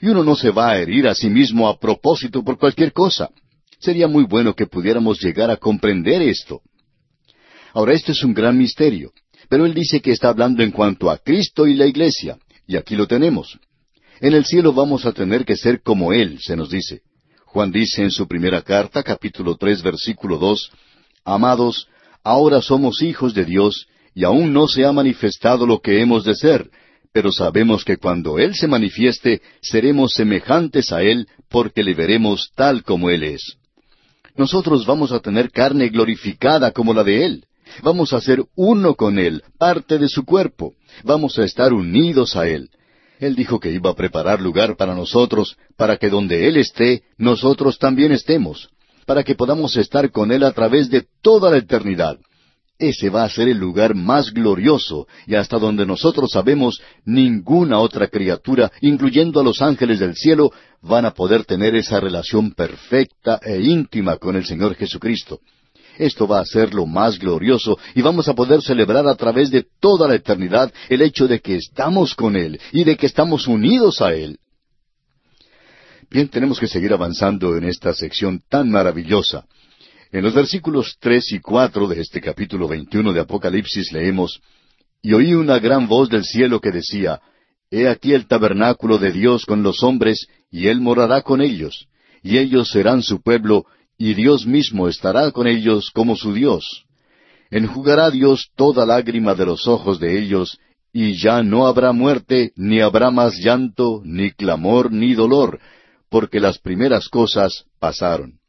[0.00, 3.30] Y uno no se va a herir a sí mismo a propósito por cualquier cosa.
[3.78, 6.60] Sería muy bueno que pudiéramos llegar a comprender esto.
[7.74, 9.12] Ahora, esto es un gran misterio,
[9.48, 12.96] pero él dice que está hablando en cuanto a Cristo y la Iglesia, y aquí
[12.96, 13.58] lo tenemos.
[14.22, 17.00] En el cielo vamos a tener que ser como Él, se nos dice.
[17.44, 20.70] Juan dice en su primera carta, capítulo tres, versículo dos,
[21.24, 21.88] Amados,
[22.22, 26.36] ahora somos hijos de Dios, y aún no se ha manifestado lo que hemos de
[26.36, 26.70] ser,
[27.12, 32.84] pero sabemos que cuando Él se manifieste, seremos semejantes a Él, porque le veremos tal
[32.84, 33.56] como Él es.
[34.36, 37.44] Nosotros vamos a tener carne glorificada como la de Él.
[37.82, 40.74] Vamos a ser uno con Él, parte de su cuerpo.
[41.02, 42.70] Vamos a estar unidos a Él.
[43.18, 47.78] Él dijo que iba a preparar lugar para nosotros, para que donde Él esté, nosotros
[47.78, 48.68] también estemos,
[49.06, 52.18] para que podamos estar con Él a través de toda la eternidad.
[52.78, 58.08] Ese va a ser el lugar más glorioso y hasta donde nosotros sabemos ninguna otra
[58.08, 63.60] criatura, incluyendo a los ángeles del cielo, van a poder tener esa relación perfecta e
[63.60, 65.38] íntima con el Señor Jesucristo.
[65.98, 69.66] Esto va a ser lo más glorioso y vamos a poder celebrar a través de
[69.80, 74.00] toda la eternidad el hecho de que estamos con Él y de que estamos unidos
[74.00, 74.38] a Él.
[76.10, 79.46] Bien, tenemos que seguir avanzando en esta sección tan maravillosa.
[80.10, 84.40] En los versículos tres y cuatro de este capítulo veintiuno de Apocalipsis leemos
[85.00, 87.20] Y oí una gran voz del cielo que decía
[87.70, 91.86] He aquí el tabernáculo de Dios con los hombres, y Él morará con ellos,
[92.22, 93.64] y ellos serán su pueblo,
[94.04, 96.86] y Dios mismo estará con ellos como su Dios.
[97.52, 100.58] Enjugará Dios toda lágrima de los ojos de ellos,
[100.92, 105.60] y ya no habrá muerte, ni habrá más llanto, ni clamor, ni dolor,
[106.08, 108.40] porque las primeras cosas pasaron.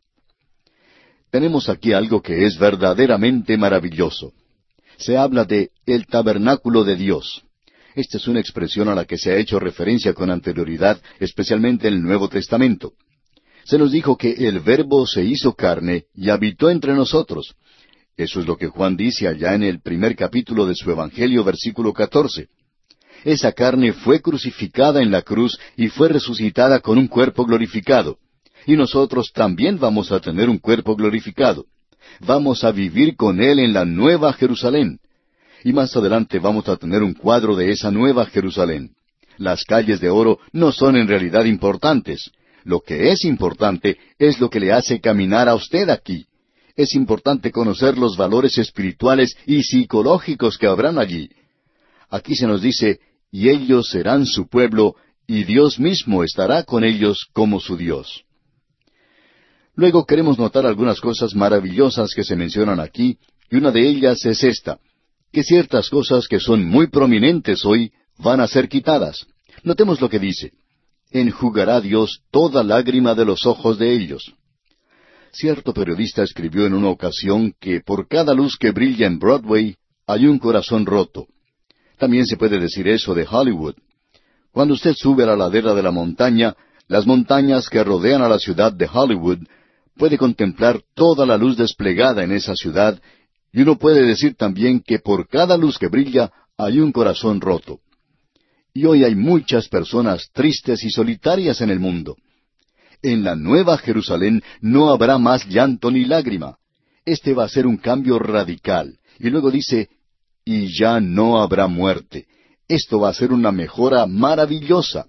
[1.29, 4.33] Tenemos aquí algo que es verdaderamente maravilloso.
[4.97, 7.43] Se habla de el tabernáculo de Dios.
[7.93, 11.93] Esta es una expresión a la que se ha hecho referencia con anterioridad, especialmente en
[11.93, 12.93] el Nuevo Testamento
[13.65, 17.55] se nos dijo que el Verbo se hizo carne y habitó entre nosotros.
[18.15, 21.93] Eso es lo que Juan dice allá en el primer capítulo de su Evangelio, versículo
[21.93, 22.49] catorce.
[23.23, 28.17] Esa carne fue crucificada en la cruz y fue resucitada con un cuerpo glorificado.
[28.65, 31.65] Y nosotros también vamos a tener un cuerpo glorificado.
[32.19, 34.99] Vamos a vivir con Él en la nueva Jerusalén.
[35.63, 38.91] Y más adelante vamos a tener un cuadro de esa nueva Jerusalén.
[39.37, 42.29] Las calles de oro no son en realidad importantes.
[42.63, 46.25] Lo que es importante es lo que le hace caminar a usted aquí.
[46.75, 51.29] Es importante conocer los valores espirituales y psicológicos que habrán allí.
[52.09, 52.99] Aquí se nos dice,
[53.31, 54.95] y ellos serán su pueblo,
[55.27, 58.23] y Dios mismo estará con ellos como su Dios.
[59.75, 63.17] Luego queremos notar algunas cosas maravillosas que se mencionan aquí,
[63.49, 64.79] y una de ellas es esta,
[65.31, 69.25] que ciertas cosas que son muy prominentes hoy van a ser quitadas.
[69.63, 70.53] Notemos lo que dice
[71.13, 74.33] enjugará Dios toda lágrima de los ojos de ellos.
[75.31, 80.25] Cierto periodista escribió en una ocasión que por cada luz que brilla en Broadway hay
[80.25, 81.27] un corazón roto.
[81.97, 83.75] También se puede decir eso de Hollywood.
[84.51, 86.55] Cuando usted sube a la ladera de la montaña,
[86.87, 89.39] las montañas que rodean a la ciudad de Hollywood,
[89.95, 92.99] puede contemplar toda la luz desplegada en esa ciudad,
[93.51, 97.79] y uno puede decir también que por cada luz que brilla hay un corazón roto.
[98.73, 102.17] Y hoy hay muchas personas tristes y solitarias en el mundo.
[103.03, 106.57] En la nueva Jerusalén no habrá más llanto ni lágrima.
[107.05, 108.97] Este va a ser un cambio radical.
[109.19, 109.89] Y luego dice,
[110.43, 112.25] y ya no habrá muerte.
[112.67, 115.05] Esto va a ser una mejora maravillosa.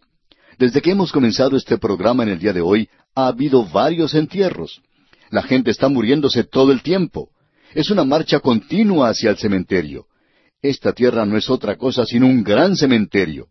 [0.59, 4.83] Desde que hemos comenzado este programa en el día de hoy, ha habido varios entierros.
[5.31, 7.31] La gente está muriéndose todo el tiempo.
[7.75, 10.07] Es una marcha continua hacia el cementerio.
[10.61, 13.49] Esta tierra no es otra cosa sino un gran cementerio.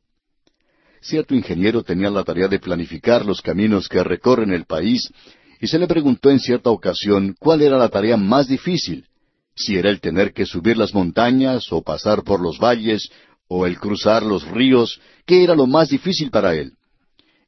[1.03, 5.11] Cierto ingeniero tenía la tarea de planificar los caminos que recorren el país
[5.59, 9.05] y se le preguntó en cierta ocasión cuál era la tarea más difícil,
[9.53, 13.09] si era el tener que subir las montañas o pasar por los valles
[13.49, 16.71] o el cruzar los ríos, qué era lo más difícil para él.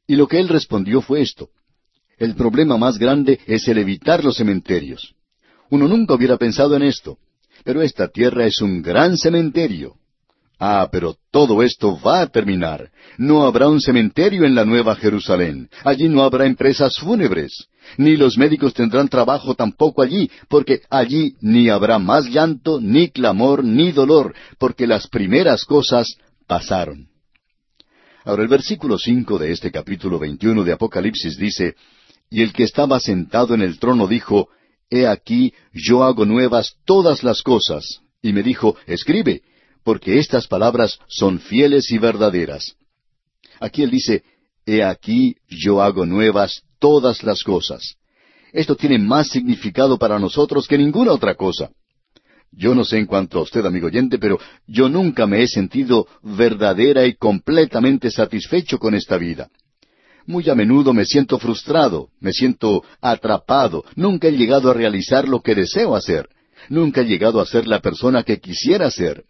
[0.06, 1.48] Y lo que él respondió fue esto.
[2.18, 5.14] El problema más grande es el evitar los cementerios.
[5.70, 7.16] Uno nunca hubiera pensado en esto,
[7.64, 9.94] pero esta tierra es un gran cementerio.
[10.58, 12.90] Ah, pero todo esto va a terminar.
[13.18, 15.68] No habrá un cementerio en la Nueva Jerusalén.
[15.84, 17.68] Allí no habrá empresas fúnebres.
[17.98, 23.64] Ni los médicos tendrán trabajo tampoco allí, porque allí ni habrá más llanto, ni clamor,
[23.64, 26.16] ni dolor, porque las primeras cosas
[26.46, 27.08] pasaron.
[28.24, 31.76] Ahora el versículo cinco de este capítulo veintiuno de Apocalipsis dice,
[32.30, 34.48] Y el que estaba sentado en el trono dijo,
[34.88, 38.00] He aquí, yo hago nuevas todas las cosas.
[38.22, 39.42] Y me dijo, Escribe,
[39.86, 42.74] porque estas palabras son fieles y verdaderas.
[43.60, 44.24] Aquí él dice,
[44.66, 47.94] He aquí yo hago nuevas todas las cosas.
[48.52, 51.70] Esto tiene más significado para nosotros que ninguna otra cosa.
[52.50, 56.08] Yo no sé en cuanto a usted, amigo oyente, pero yo nunca me he sentido
[56.20, 59.50] verdadera y completamente satisfecho con esta vida.
[60.26, 65.42] Muy a menudo me siento frustrado, me siento atrapado, nunca he llegado a realizar lo
[65.42, 66.28] que deseo hacer,
[66.68, 69.22] nunca he llegado a ser la persona que quisiera ser.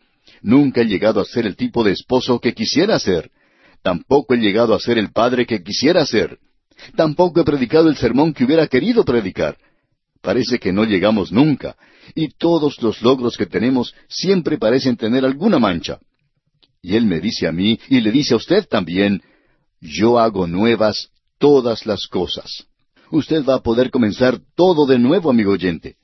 [0.42, 3.30] Nunca he llegado a ser el tipo de esposo que quisiera ser.
[3.82, 6.38] Tampoco he llegado a ser el padre que quisiera ser.
[6.96, 9.56] Tampoco he predicado el sermón que hubiera querido predicar.
[10.20, 11.76] Parece que no llegamos nunca,
[12.14, 15.98] y todos los logros que tenemos siempre parecen tener alguna mancha.
[16.82, 19.22] Y Él me dice a mí, y le dice a usted también,
[19.80, 22.66] yo hago nuevas todas las cosas.
[23.10, 25.96] Usted va a poder comenzar todo de nuevo, amigo oyente.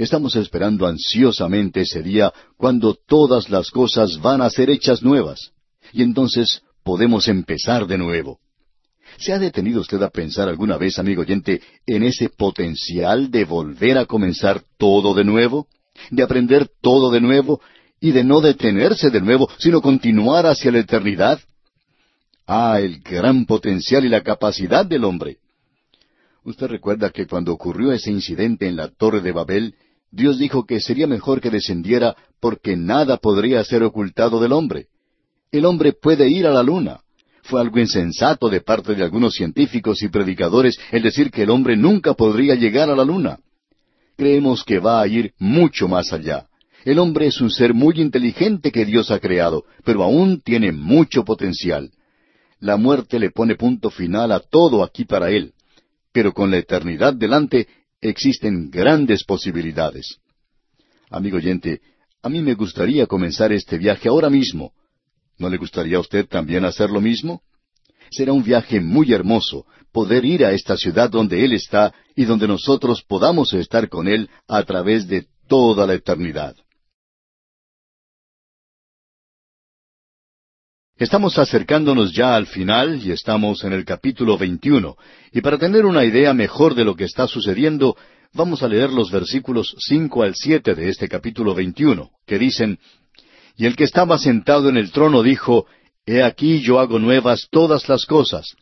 [0.00, 5.52] Estamos esperando ansiosamente ese día cuando todas las cosas van a ser hechas nuevas.
[5.92, 8.38] Y entonces podemos empezar de nuevo.
[9.18, 13.98] ¿Se ha detenido usted a pensar alguna vez, amigo oyente, en ese potencial de volver
[13.98, 15.66] a comenzar todo de nuevo?
[16.10, 17.60] ¿De aprender todo de nuevo?
[18.00, 21.40] ¿Y de no detenerse de nuevo, sino continuar hacia la eternidad?
[22.46, 25.36] Ah, el gran potencial y la capacidad del hombre.
[26.42, 29.74] Usted recuerda que cuando ocurrió ese incidente en la Torre de Babel,
[30.10, 34.86] Dios dijo que sería mejor que descendiera porque nada podría ser ocultado del hombre.
[35.52, 37.00] El hombre puede ir a la luna.
[37.42, 41.76] Fue algo insensato de parte de algunos científicos y predicadores el decir que el hombre
[41.76, 43.38] nunca podría llegar a la luna.
[44.16, 46.46] Creemos que va a ir mucho más allá.
[46.84, 51.24] El hombre es un ser muy inteligente que Dios ha creado, pero aún tiene mucho
[51.24, 51.90] potencial.
[52.58, 55.52] La muerte le pone punto final a todo aquí para él.
[56.12, 57.68] Pero con la eternidad delante,
[58.00, 60.16] existen grandes posibilidades.
[61.10, 61.80] Amigo oyente,
[62.22, 64.72] a mí me gustaría comenzar este viaje ahora mismo.
[65.38, 67.42] ¿No le gustaría a usted también hacer lo mismo?
[68.10, 72.46] Será un viaje muy hermoso poder ir a esta ciudad donde Él está y donde
[72.46, 76.56] nosotros podamos estar con Él a través de toda la eternidad.
[81.00, 84.98] Estamos acercándonos ya al final y estamos en el capítulo 21.
[85.32, 87.96] Y para tener una idea mejor de lo que está sucediendo,
[88.34, 92.78] vamos a leer los versículos 5 al 7 de este capítulo 21, que dicen,
[93.56, 95.64] Y el que estaba sentado en el trono dijo,
[96.04, 98.54] He aquí yo hago nuevas todas las cosas.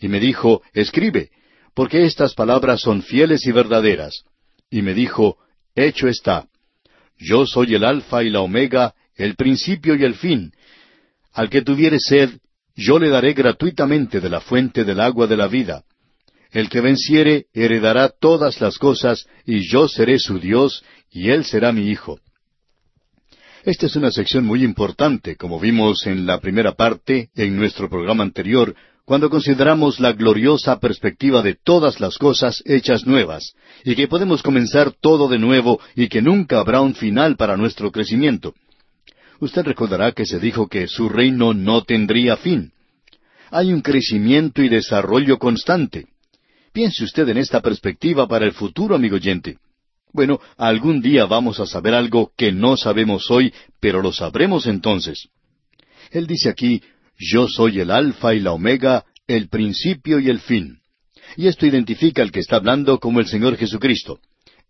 [0.00, 1.28] Y me dijo, Escribe,
[1.74, 4.24] porque estas palabras son fieles y verdaderas.
[4.70, 5.36] Y me dijo,
[5.74, 6.46] Hecho está.
[7.18, 10.54] Yo soy el Alfa y la Omega, el principio y el fin
[11.32, 12.30] al que tuviere sed,
[12.74, 15.84] yo le daré gratuitamente de la fuente del agua de la vida.
[16.50, 21.72] El que venciere heredará todas las cosas, y yo seré su Dios, y él será
[21.72, 22.18] mi hijo.
[23.64, 28.24] Esta es una sección muy importante, como vimos en la primera parte, en nuestro programa
[28.24, 28.74] anterior,
[29.04, 33.54] cuando consideramos la gloriosa perspectiva de todas las cosas hechas nuevas,
[33.84, 37.90] y que podemos comenzar todo de nuevo y que nunca habrá un final para nuestro
[37.90, 38.54] crecimiento.
[39.42, 42.70] Usted recordará que se dijo que su reino no tendría fin.
[43.50, 46.06] Hay un crecimiento y desarrollo constante.
[46.72, 49.58] Piense usted en esta perspectiva para el futuro, amigo oyente.
[50.12, 55.26] Bueno, algún día vamos a saber algo que no sabemos hoy, pero lo sabremos entonces.
[56.12, 56.80] Él dice aquí,
[57.18, 60.78] yo soy el alfa y la omega, el principio y el fin.
[61.36, 64.20] Y esto identifica al que está hablando como el Señor Jesucristo.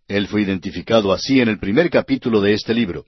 [0.09, 3.05] Él fue identificado así en el primer capítulo de este libro.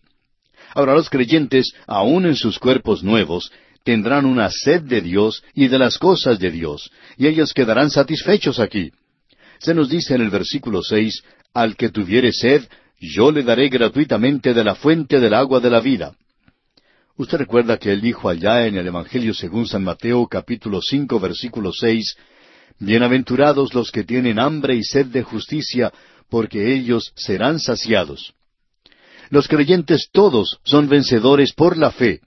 [0.74, 3.52] Ahora los creyentes, aun en sus cuerpos nuevos,
[3.84, 8.58] tendrán una sed de Dios y de las cosas de Dios, y ellos quedarán satisfechos
[8.58, 8.90] aquí.
[9.58, 11.22] Se nos dice en el versículo seis,
[11.52, 12.64] Al que tuviere sed,
[12.98, 16.16] yo le daré gratuitamente de la fuente del agua de la vida.
[17.16, 21.72] Usted recuerda que él dijo allá en el Evangelio según San Mateo capítulo cinco versículo
[21.72, 22.16] seis,
[22.80, 25.92] Bienaventurados los que tienen hambre y sed de justicia,
[26.28, 28.34] porque ellos serán saciados.
[29.34, 32.20] Los creyentes todos son vencedores por la fe.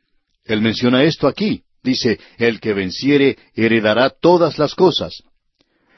[0.44, 1.62] Él menciona esto aquí.
[1.82, 5.24] Dice, el que venciere heredará todas las cosas.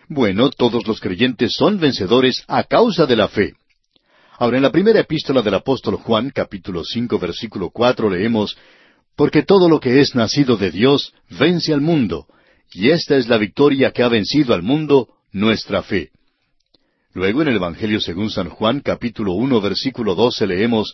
[0.08, 3.56] Bueno, todos los creyentes son vencedores a causa de la fe.
[4.38, 8.56] Ahora, en la primera epístola del apóstol Juan, capítulo cinco, versículo cuatro, leemos,
[9.16, 12.28] Porque todo lo que es nacido de Dios vence al mundo,
[12.72, 16.12] y esta es la victoria que ha vencido al mundo, nuestra fe.
[17.14, 20.94] Luego en el Evangelio según San Juan capítulo uno versículo doce leemos,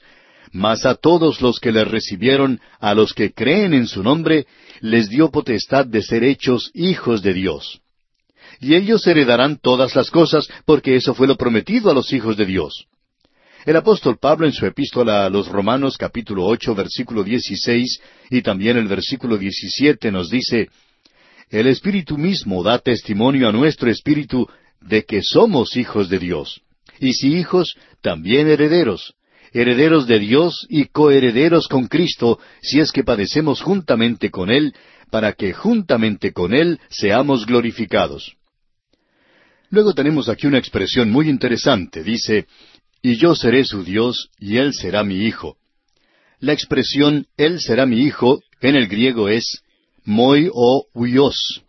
[0.54, 4.46] Mas a todos los que le recibieron, a los que creen en su nombre,
[4.80, 7.82] les dio potestad de ser hechos hijos de Dios.
[8.62, 12.46] Y ellos heredarán todas las cosas, porque eso fue lo prometido a los hijos de
[12.46, 12.86] Dios.
[13.66, 18.00] El apóstol Pablo en su epístola a los Romanos capítulo ocho versículo dieciséis
[18.30, 20.70] y también el versículo diecisiete nos dice,
[21.50, 24.48] El Espíritu mismo da testimonio a nuestro espíritu
[24.82, 26.62] de que somos hijos de Dios.
[27.00, 29.16] Y si hijos, también herederos,
[29.54, 34.74] herederos de Dios y coherederos con Cristo, si es que padecemos juntamente con Él,
[35.10, 38.36] para que juntamente con Él seamos glorificados.
[39.70, 42.04] Luego tenemos aquí una expresión muy interesante.
[42.04, 42.48] Dice,
[43.02, 45.58] y yo seré su Dios y Él será mi hijo.
[46.40, 49.62] La expresión Él será mi hijo en el griego es
[50.04, 51.64] moi o uios.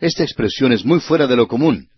[0.00, 1.89] Esta expresión es muy fuera de lo común.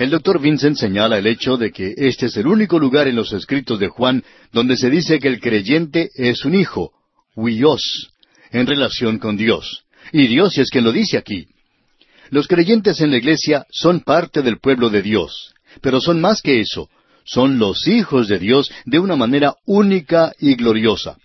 [0.00, 3.34] El doctor Vincent señala el hecho de que este es el único lugar en los
[3.34, 6.92] escritos de Juan donde se dice que el creyente es un hijo,
[7.36, 8.08] huios,
[8.50, 9.84] en relación con Dios.
[10.10, 11.48] Y Dios es quien lo dice aquí.
[12.30, 16.60] Los creyentes en la iglesia son parte del pueblo de Dios, pero son más que
[16.60, 16.88] eso,
[17.26, 21.18] son los hijos de Dios de una manera única y gloriosa.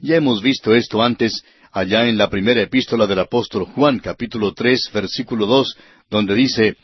[0.00, 4.90] Ya hemos visto esto antes allá en la primera epístola del apóstol Juan, capítulo tres,
[4.92, 5.76] versículo dos,
[6.10, 6.76] donde dice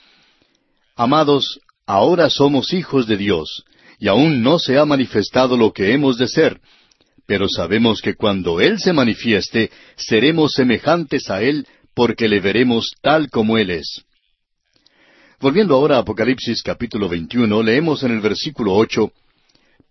[1.02, 3.64] Amados, ahora somos hijos de Dios,
[3.98, 6.60] y aún no se ha manifestado lo que hemos de ser,
[7.24, 13.30] pero sabemos que cuando Él se manifieste, seremos semejantes a Él, porque le veremos tal
[13.30, 14.04] como Él es.
[15.40, 19.10] Volviendo ahora a Apocalipsis capítulo 21, leemos en el versículo ocho,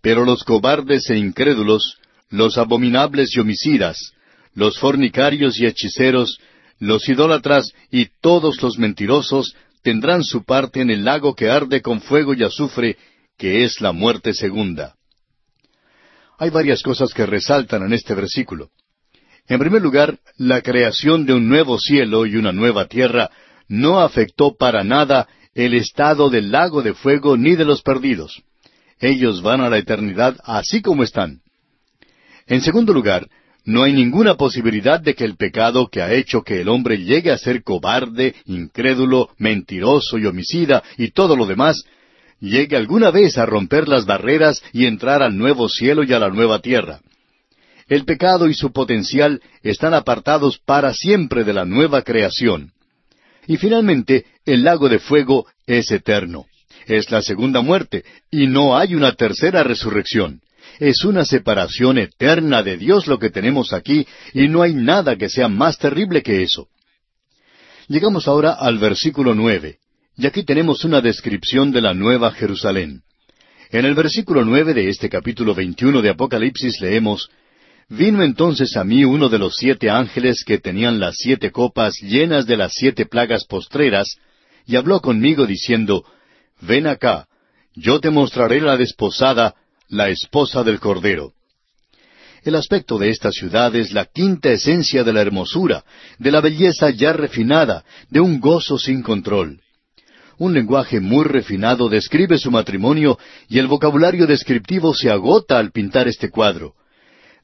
[0.00, 1.96] Pero los cobardes e incrédulos,
[2.28, 4.12] los abominables y homicidas,
[4.54, 6.38] los fornicarios y hechiceros,
[6.78, 12.00] los idólatras y todos los mentirosos tendrán su parte en el lago que arde con
[12.00, 12.96] fuego y azufre,
[13.38, 14.94] que es la muerte segunda.
[16.38, 18.70] Hay varias cosas que resaltan en este versículo.
[19.46, 23.30] En primer lugar, la creación de un nuevo cielo y una nueva tierra
[23.68, 28.42] no afectó para nada el estado del lago de fuego ni de los perdidos.
[29.00, 31.40] Ellos van a la eternidad así como están.
[32.46, 33.28] En segundo lugar,
[33.70, 37.30] no hay ninguna posibilidad de que el pecado que ha hecho que el hombre llegue
[37.30, 41.84] a ser cobarde, incrédulo, mentiroso y homicida y todo lo demás,
[42.40, 46.30] llegue alguna vez a romper las barreras y entrar al nuevo cielo y a la
[46.30, 47.00] nueva tierra.
[47.86, 52.72] El pecado y su potencial están apartados para siempre de la nueva creación.
[53.46, 56.46] Y finalmente, el lago de fuego es eterno.
[56.86, 60.40] Es la segunda muerte, y no hay una tercera resurrección.
[60.80, 65.28] Es una separación eterna de Dios lo que tenemos aquí y no hay nada que
[65.28, 66.68] sea más terrible que eso.
[67.86, 69.76] Llegamos ahora al versículo nueve,
[70.16, 73.02] y aquí tenemos una descripción de la Nueva Jerusalén.
[73.70, 77.28] En el versículo nueve de este capítulo veintiuno de Apocalipsis leemos
[77.90, 82.46] Vino entonces a mí uno de los siete ángeles que tenían las siete copas llenas
[82.46, 84.16] de las siete plagas postreras,
[84.64, 86.04] y habló conmigo diciendo,
[86.62, 87.26] Ven acá,
[87.74, 89.56] yo te mostraré la desposada,
[89.90, 91.32] la esposa del Cordero.
[92.44, 95.84] El aspecto de esta ciudad es la quinta esencia de la hermosura,
[96.18, 99.60] de la belleza ya refinada, de un gozo sin control.
[100.38, 103.18] Un lenguaje muy refinado describe su matrimonio
[103.48, 106.74] y el vocabulario descriptivo se agota al pintar este cuadro.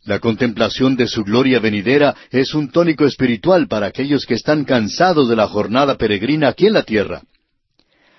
[0.05, 5.29] La contemplación de su gloria venidera es un tónico espiritual para aquellos que están cansados
[5.29, 7.23] de la jornada peregrina aquí en la tierra.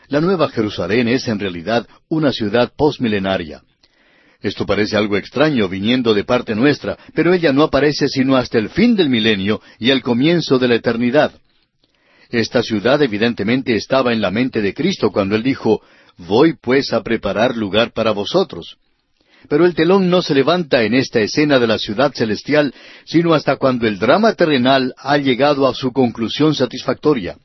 [0.09, 3.61] La Nueva Jerusalén es en realidad una ciudad postmilenaria.
[4.41, 8.69] Esto parece algo extraño viniendo de parte nuestra, pero ella no aparece sino hasta el
[8.69, 11.31] fin del milenio y el comienzo de la eternidad.
[12.29, 15.81] Esta ciudad evidentemente estaba en la mente de Cristo cuando él dijo,
[16.17, 18.77] Voy pues a preparar lugar para vosotros.
[19.47, 22.73] Pero el telón no se levanta en esta escena de la ciudad celestial,
[23.05, 27.37] sino hasta cuando el drama terrenal ha llegado a su conclusión satisfactoria.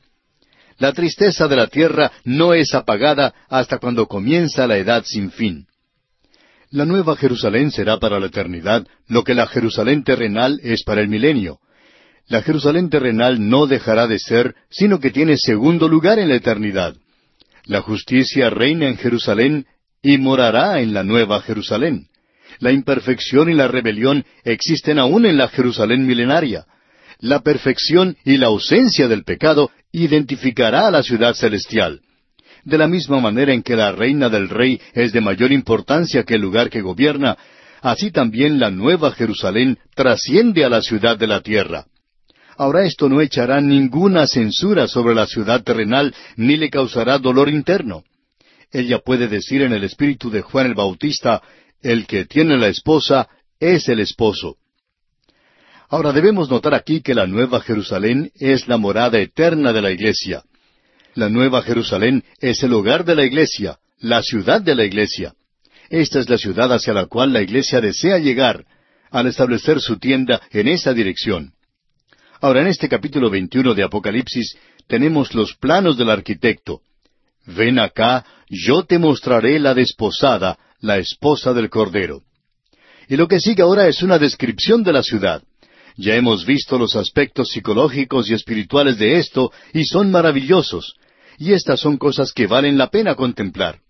[0.78, 5.66] La tristeza de la tierra no es apagada hasta cuando comienza la edad sin fin.
[6.72, 11.08] La nueva Jerusalén será para la eternidad lo que la Jerusalén terrenal es para el
[11.08, 11.58] milenio.
[12.28, 16.96] La Jerusalén terrenal no dejará de ser, sino que tiene segundo lugar en la eternidad.
[17.66, 19.66] La justicia reina en Jerusalén
[20.00, 22.06] y morará en la nueva Jerusalén.
[22.58, 26.64] La imperfección y la rebelión existen aún en la Jerusalén milenaria.
[27.18, 32.00] La perfección y la ausencia del pecado identificará a la ciudad celestial.
[32.64, 36.36] De la misma manera en que la reina del rey es de mayor importancia que
[36.36, 37.36] el lugar que gobierna,
[37.80, 41.86] así también la nueva Jerusalén trasciende a la ciudad de la tierra.
[42.56, 48.04] Ahora esto no echará ninguna censura sobre la ciudad terrenal ni le causará dolor interno.
[48.70, 51.42] Ella puede decir en el espíritu de Juan el Bautista,
[51.80, 54.56] el que tiene la esposa es el esposo.
[55.88, 60.42] Ahora debemos notar aquí que la Nueva Jerusalén es la morada eterna de la iglesia.
[61.14, 65.34] La Nueva Jerusalén es el hogar de la iglesia, la ciudad de la iglesia.
[65.90, 68.64] Esta es la ciudad hacia la cual la iglesia desea llegar,
[69.10, 71.52] al establecer su tienda en esa dirección.
[72.40, 74.56] Ahora, en este capítulo 21 de Apocalipsis
[74.86, 76.80] tenemos los planos del arquitecto.
[77.44, 82.22] Ven acá, yo te mostraré la desposada, la esposa del Cordero.
[83.08, 85.42] Y lo que sigue ahora es una descripción de la ciudad.
[85.96, 90.94] Ya hemos visto los aspectos psicológicos y espirituales de esto, y son maravillosos.
[91.38, 93.80] Y estas son cosas que valen la pena contemplar.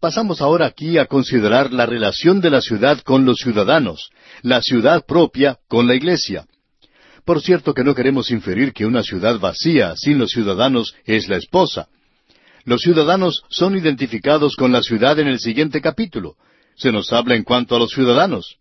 [0.00, 4.10] Pasamos ahora aquí a considerar la relación de la ciudad con los ciudadanos,
[4.42, 6.46] la ciudad propia con la iglesia.
[7.24, 11.36] Por cierto que no queremos inferir que una ciudad vacía sin los ciudadanos es la
[11.36, 11.86] esposa.
[12.64, 16.34] Los ciudadanos son identificados con la ciudad en el siguiente capítulo.
[16.76, 18.56] Se nos habla en cuanto a los ciudadanos.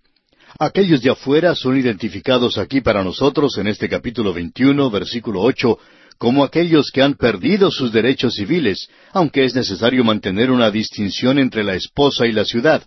[0.60, 5.80] Aquellos de afuera son identificados aquí para nosotros en este capítulo 21, versículo 8,
[6.22, 11.64] como aquellos que han perdido sus derechos civiles, aunque es necesario mantener una distinción entre
[11.64, 12.84] la esposa y la ciudad.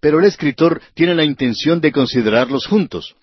[0.00, 3.14] Pero el escritor tiene la intención de considerarlos juntos.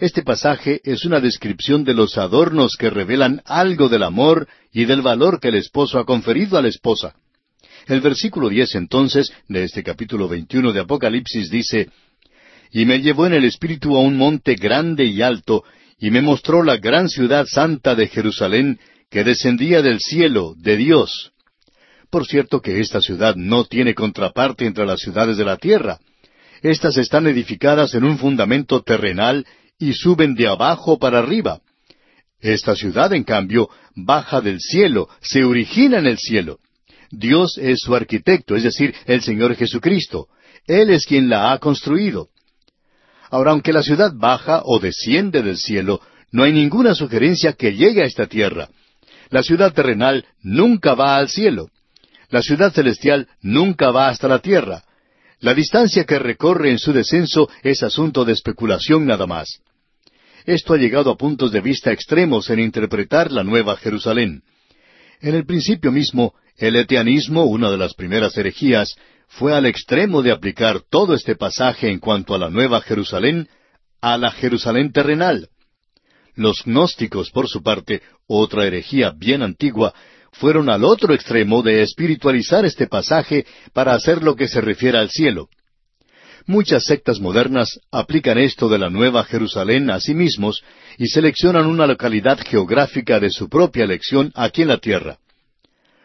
[0.00, 5.00] Este pasaje es una descripción de los adornos que revelan algo del amor y del
[5.00, 7.14] valor que el esposo ha conferido a la esposa.
[7.86, 11.88] El versículo diez entonces de este capítulo veintiuno de Apocalipsis dice
[12.72, 15.62] Y me llevó en el espíritu a un monte grande y alto,
[15.98, 18.78] y me mostró la gran ciudad santa de Jerusalén,
[19.10, 21.32] que descendía del cielo, de Dios.
[22.10, 25.98] Por cierto que esta ciudad no tiene contraparte entre las ciudades de la tierra.
[26.62, 29.46] Estas están edificadas en un fundamento terrenal
[29.78, 31.60] y suben de abajo para arriba.
[32.40, 36.58] Esta ciudad, en cambio, baja del cielo, se origina en el cielo.
[37.10, 40.28] Dios es su arquitecto, es decir, el Señor Jesucristo.
[40.66, 42.28] Él es quien la ha construido.
[43.30, 46.00] Ahora, aunque la ciudad baja o desciende del cielo,
[46.30, 48.68] no hay ninguna sugerencia que llegue a esta tierra.
[49.30, 51.68] La ciudad terrenal nunca va al cielo.
[52.30, 54.84] La ciudad celestial nunca va hasta la tierra.
[55.40, 59.60] La distancia que recorre en su descenso es asunto de especulación nada más.
[60.44, 64.42] Esto ha llegado a puntos de vista extremos en interpretar la Nueva Jerusalén.
[65.20, 68.96] En el principio mismo, el etianismo, una de las primeras herejías,
[69.28, 73.48] fue al extremo de aplicar todo este pasaje en cuanto a la Nueva Jerusalén
[74.00, 75.48] a la Jerusalén terrenal.
[76.34, 79.92] Los gnósticos, por su parte, otra herejía bien antigua,
[80.32, 85.10] fueron al otro extremo de espiritualizar este pasaje para hacer lo que se refiere al
[85.10, 85.48] cielo.
[86.46, 90.62] Muchas sectas modernas aplican esto de la Nueva Jerusalén a sí mismos
[90.96, 95.18] y seleccionan una localidad geográfica de su propia elección aquí en la tierra.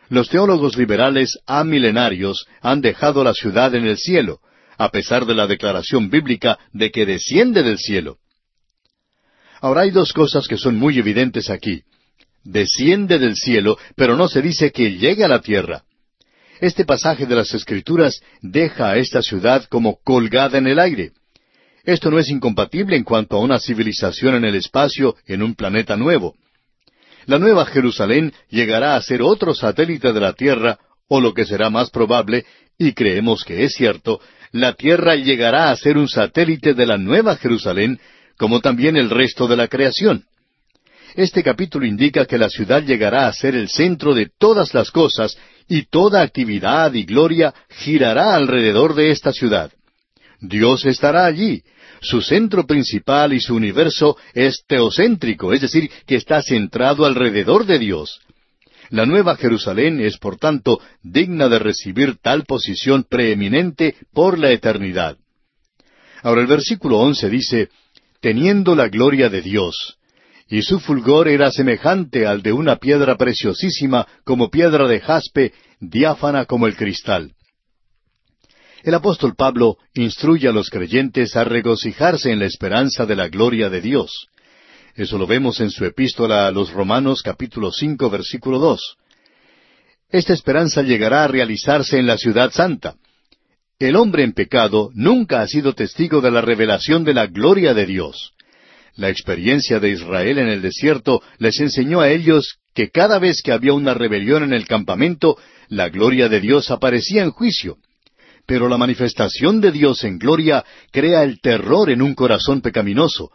[0.10, 4.40] Los teólogos liberales amilenarios han dejado la ciudad en el cielo,
[4.78, 8.18] a pesar de la declaración bíblica de que desciende del cielo.
[9.62, 11.84] Ahora hay dos cosas que son muy evidentes aquí.
[12.44, 15.84] Desciende del cielo, pero no se dice que llegue a la tierra.
[16.60, 21.12] Este pasaje de las Escrituras deja a esta ciudad como colgada en el aire.
[21.86, 25.98] Esto no es incompatible en cuanto a una civilización en el espacio en un planeta
[25.98, 26.36] nuevo.
[27.26, 31.70] La Nueva Jerusalén llegará a ser otro satélite de la Tierra, o lo que será
[31.70, 32.46] más probable,
[32.78, 34.20] y creemos que es cierto,
[34.52, 38.00] la Tierra llegará a ser un satélite de la Nueva Jerusalén
[38.38, 40.26] como también el resto de la creación.
[41.16, 45.38] Este capítulo indica que la ciudad llegará a ser el centro de todas las cosas
[45.68, 49.72] y toda actividad y gloria girará alrededor de esta ciudad.
[50.42, 51.64] Dios estará allí.
[52.04, 57.80] Su centro principal y su universo es teocéntrico, es decir, que está centrado alrededor de
[57.80, 58.20] Dios.
[58.90, 65.18] La Nueva Jerusalén es, por tanto, digna de recibir tal posición preeminente por la eternidad.
[66.22, 67.70] Ahora el versículo once dice,
[68.20, 69.98] teniendo la gloria de Dios,
[70.50, 76.46] y su fulgor era semejante al de una piedra preciosísima como piedra de jaspe, diáfana
[76.46, 77.32] como el cristal.
[78.84, 83.70] El apóstol Pablo instruye a los creyentes a regocijarse en la esperanza de la gloria
[83.70, 84.28] de Dios.
[84.96, 88.98] Eso lo vemos en su epístola a los Romanos capítulo cinco versículo dos.
[90.10, 92.96] Esta esperanza llegará a realizarse en la ciudad santa.
[93.80, 97.86] El hombre en pecado nunca ha sido testigo de la revelación de la gloria de
[97.86, 98.34] Dios.
[98.96, 103.54] La experiencia de Israel en el desierto les enseñó a ellos que cada vez que
[103.54, 105.38] había una rebelión en el campamento,
[105.70, 107.78] la gloria de Dios aparecía en juicio
[108.46, 113.32] pero la manifestación de Dios en gloria crea el terror en un corazón pecaminoso.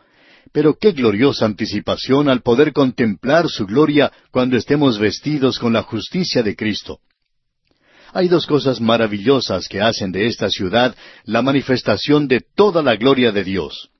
[0.53, 6.43] Pero qué gloriosa anticipación al poder contemplar su gloria cuando estemos vestidos con la justicia
[6.43, 7.01] de Cristo.
[8.13, 13.33] Hay dos cosas maravillosas que hacen de esta ciudad la manifestación de toda la gloria
[13.33, 13.91] de Dios.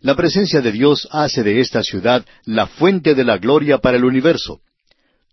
[0.00, 4.04] La presencia de Dios hace de esta ciudad la fuente de la gloria para el
[4.04, 4.60] universo.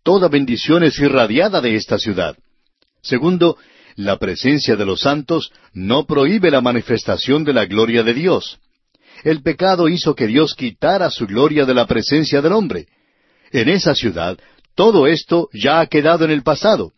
[0.03, 2.35] Toda bendición es irradiada de esta ciudad.
[3.01, 3.57] Segundo,
[3.95, 8.59] la presencia de los santos no prohíbe la manifestación de la gloria de Dios.
[9.23, 12.87] El pecado hizo que Dios quitara su gloria de la presencia del hombre.
[13.51, 14.37] En esa ciudad,
[14.75, 16.93] todo esto ya ha quedado en el pasado.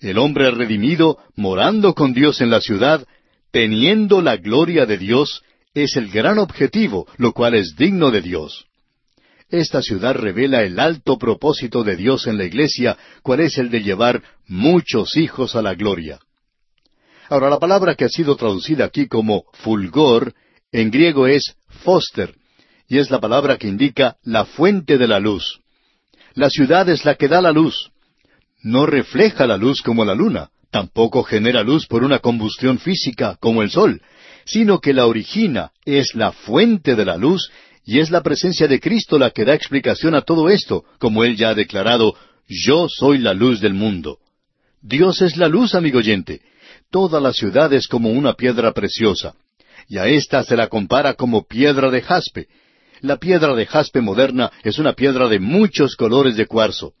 [0.00, 3.06] El hombre redimido, morando con Dios en la ciudad,
[3.50, 5.42] teniendo la gloria de Dios,
[5.74, 8.66] es el gran objetivo, lo cual es digno de Dios.
[9.50, 13.82] Esta ciudad revela el alto propósito de Dios en la iglesia, cual es el de
[13.82, 16.20] llevar muchos hijos a la gloria.
[17.28, 20.34] Ahora, la palabra que ha sido traducida aquí como fulgor,
[20.70, 22.34] en griego es foster,
[22.88, 25.60] y es la palabra que indica la fuente de la luz.
[26.34, 27.90] La ciudad es la que da la luz.
[28.62, 33.62] No refleja la luz como la luna, tampoco genera luz por una combustión física como
[33.62, 34.00] el sol,
[34.44, 37.50] sino que la origina, es la fuente de la luz
[37.84, 41.36] y es la presencia de Cristo la que da explicación a todo esto, como Él
[41.36, 42.14] ya ha declarado,
[42.46, 44.18] yo soy la luz del mundo.
[44.82, 46.40] Dios es la luz, amigo oyente.
[46.90, 49.34] Toda la ciudad es como una piedra preciosa,
[49.88, 52.48] y a ésta se la compara como piedra de jaspe.
[53.00, 56.94] La piedra de jaspe moderna es una piedra de muchos colores de cuarzo.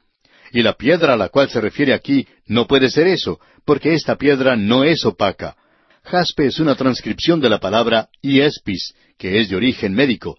[0.52, 4.16] Y la piedra a la cual se refiere aquí no puede ser eso, porque esta
[4.16, 5.56] piedra no es opaca.
[6.04, 10.36] Jaspe es una transcripción de la palabra iespis, que es de origen médico,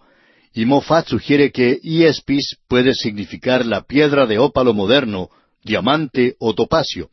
[0.54, 5.30] y Moffat sugiere que iespis puede significar la piedra de ópalo moderno,
[5.64, 7.10] diamante o topacio.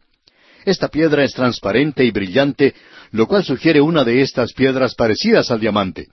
[0.66, 2.76] Esta piedra es transparente y brillante,
[3.12, 6.10] lo cual sugiere una de estas piedras parecidas al diamante.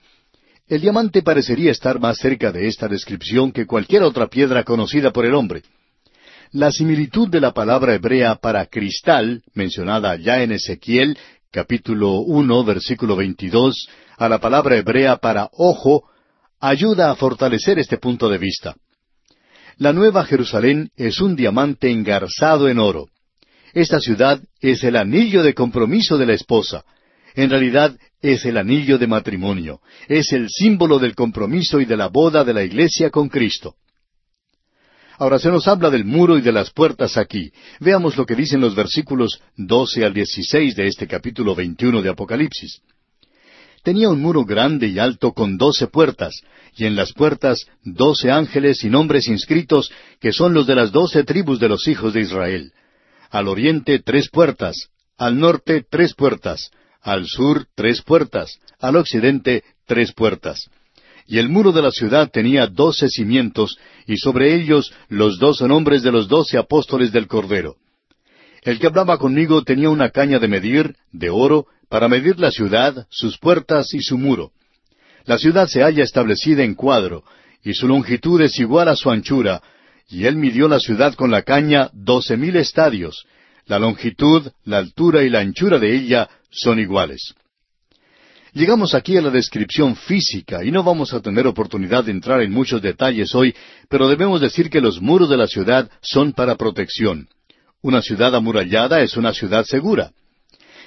[0.69, 5.25] El diamante parecería estar más cerca de esta descripción que cualquier otra piedra conocida por
[5.25, 5.63] el hombre.
[6.51, 11.17] La similitud de la palabra hebrea para cristal, mencionada ya en Ezequiel,
[11.51, 16.05] capítulo uno, versículo veintidós, a la palabra hebrea para ojo,
[16.59, 18.75] ayuda a fortalecer este punto de vista.
[19.77, 23.09] La Nueva Jerusalén es un diamante engarzado en oro.
[23.73, 26.83] Esta ciudad es el anillo de compromiso de la esposa.
[27.35, 29.81] En realidad es el anillo de matrimonio.
[30.07, 33.75] Es el símbolo del compromiso y de la boda de la iglesia con Cristo.
[35.19, 37.51] Ahora se nos habla del muro y de las puertas aquí.
[37.79, 42.81] Veamos lo que dicen los versículos doce al dieciséis de este capítulo veintiuno de Apocalipsis
[43.87, 46.41] tenía un muro grande y alto con doce puertas,
[46.75, 51.23] y en las puertas doce ángeles y nombres inscritos, que son los de las doce
[51.23, 52.73] tribus de los hijos de Israel.
[53.29, 56.69] Al oriente tres puertas, al norte tres puertas,
[57.01, 60.69] al sur tres puertas, al occidente tres puertas.
[61.25, 66.03] Y el muro de la ciudad tenía doce cimientos, y sobre ellos los doce nombres
[66.03, 67.77] de los doce apóstoles del Cordero.
[68.63, 73.07] El que hablaba conmigo tenía una caña de medir, de oro, para medir la ciudad,
[73.09, 74.51] sus puertas y su muro.
[75.25, 77.23] La ciudad se halla establecida en cuadro,
[77.63, 79.61] y su longitud es igual a su anchura,
[80.09, 83.25] y él midió la ciudad con la caña doce mil estadios.
[83.65, 87.35] La longitud, la altura y la anchura de ella son iguales.
[88.53, 92.51] Llegamos aquí a la descripción física y no vamos a tener oportunidad de entrar en
[92.51, 93.53] muchos detalles hoy,
[93.89, 97.27] pero debemos decir que los muros de la ciudad son para protección.
[97.81, 100.11] Una ciudad amurallada es una ciudad segura.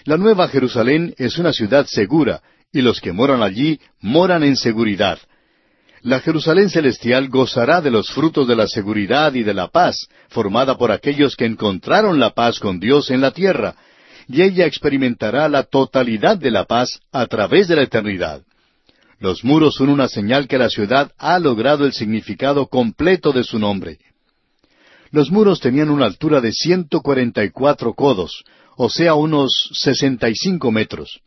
[0.04, 2.42] La Nueva Jerusalén es una ciudad segura,
[2.72, 5.18] y los que moran allí moran en seguridad.
[6.02, 10.78] La Jerusalén celestial gozará de los frutos de la seguridad y de la paz, formada
[10.78, 13.74] por aquellos que encontraron la paz con Dios en la tierra,
[14.26, 18.42] y ella experimentará la totalidad de la paz a través de la eternidad.
[19.18, 23.58] Los muros son una señal que la ciudad ha logrado el significado completo de su
[23.58, 23.98] nombre.
[25.10, 28.44] Los muros tenían una altura de ciento cuarenta y cuatro codos,
[28.82, 31.20] o sea unos sesenta y cinco metros.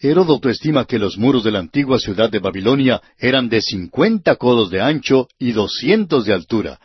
[0.00, 4.68] Heródoto estima que los muros de la antigua ciudad de Babilonia eran de cincuenta codos
[4.68, 6.80] de ancho y doscientos de altura.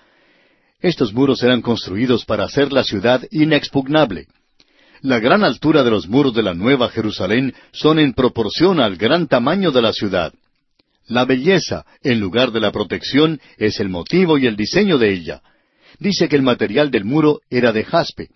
[0.80, 4.28] Estos muros eran construidos para hacer la ciudad inexpugnable.
[5.02, 9.28] La gran altura de los muros de la Nueva Jerusalén son en proporción al gran
[9.28, 10.32] tamaño de la ciudad.
[11.08, 15.41] La belleza, en lugar de la protección, es el motivo y el diseño de ella.
[15.98, 18.30] Dice que el material del muro era de jaspe.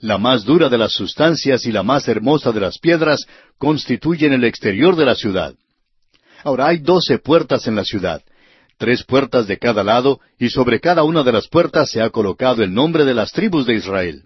[0.00, 3.26] La más dura de las sustancias y la más hermosa de las piedras
[3.58, 5.54] constituyen el exterior de la ciudad.
[6.44, 8.22] Ahora hay doce puertas en la ciudad,
[8.78, 12.62] tres puertas de cada lado, y sobre cada una de las puertas se ha colocado
[12.62, 14.24] el nombre de las tribus de Israel.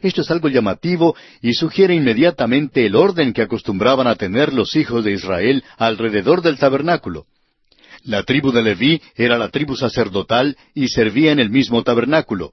[0.00, 5.02] Esto es algo llamativo y sugiere inmediatamente el orden que acostumbraban a tener los hijos
[5.02, 7.26] de Israel alrededor del tabernáculo.
[8.02, 12.52] La tribu de Leví era la tribu sacerdotal y servía en el mismo tabernáculo.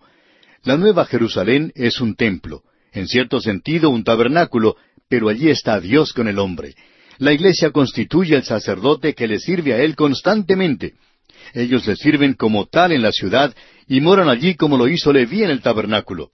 [0.64, 4.76] La Nueva Jerusalén es un templo, en cierto sentido un tabernáculo,
[5.10, 6.76] pero allí está Dios con el hombre.
[7.18, 10.94] La iglesia constituye el sacerdote que le sirve a él constantemente.
[11.54, 13.54] Ellos le sirven como tal en la ciudad
[13.88, 16.32] y moran allí como lo hizo Leví en el tabernáculo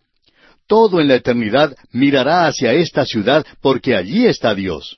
[0.67, 4.97] todo en la eternidad mirará hacia esta ciudad porque allí está Dios.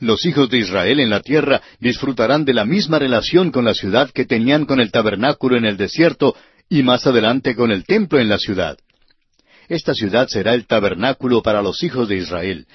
[0.00, 4.10] Los hijos de Israel en la tierra disfrutarán de la misma relación con la ciudad
[4.10, 6.36] que tenían con el tabernáculo en el desierto
[6.68, 8.78] y más adelante con el templo en la ciudad.
[9.68, 12.66] Esta ciudad será el tabernáculo para los hijos de Israel.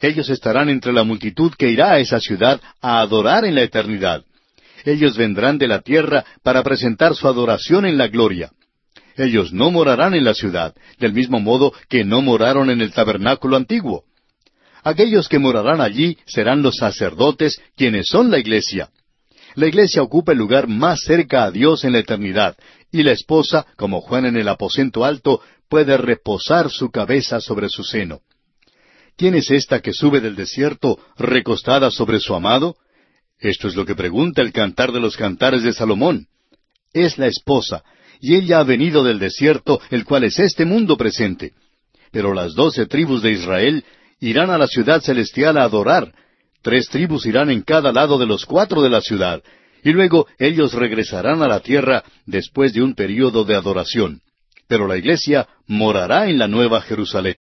[0.00, 4.24] Ellos estarán entre la multitud que irá a esa ciudad a adorar en la eternidad.
[4.84, 8.50] Ellos vendrán de la tierra para presentar su adoración en la gloria.
[9.16, 13.56] Ellos no morarán en la ciudad, del mismo modo que no moraron en el tabernáculo
[13.56, 14.04] antiguo.
[14.82, 18.90] Aquellos que morarán allí serán los sacerdotes, quienes son la iglesia.
[19.54, 22.56] La iglesia ocupa el lugar más cerca a Dios en la eternidad,
[22.92, 27.82] y la esposa, como Juan en el aposento alto, puede reposar su cabeza sobre su
[27.82, 28.20] seno.
[29.16, 32.76] ¿Quién es esta que sube del desierto recostada sobre su amado?
[33.38, 36.26] Esto es lo que pregunta el cantar de los cantares de Salomón.
[36.92, 37.82] Es la esposa,
[38.20, 41.52] y ella ha venido del desierto, el cual es este mundo presente.
[42.10, 43.84] Pero las doce tribus de Israel
[44.20, 46.12] irán a la ciudad celestial a adorar.
[46.60, 49.42] Tres tribus irán en cada lado de los cuatro de la ciudad,
[49.82, 54.20] y luego ellos regresarán a la tierra después de un período de adoración.
[54.68, 57.36] Pero la iglesia morará en la nueva Jerusalén.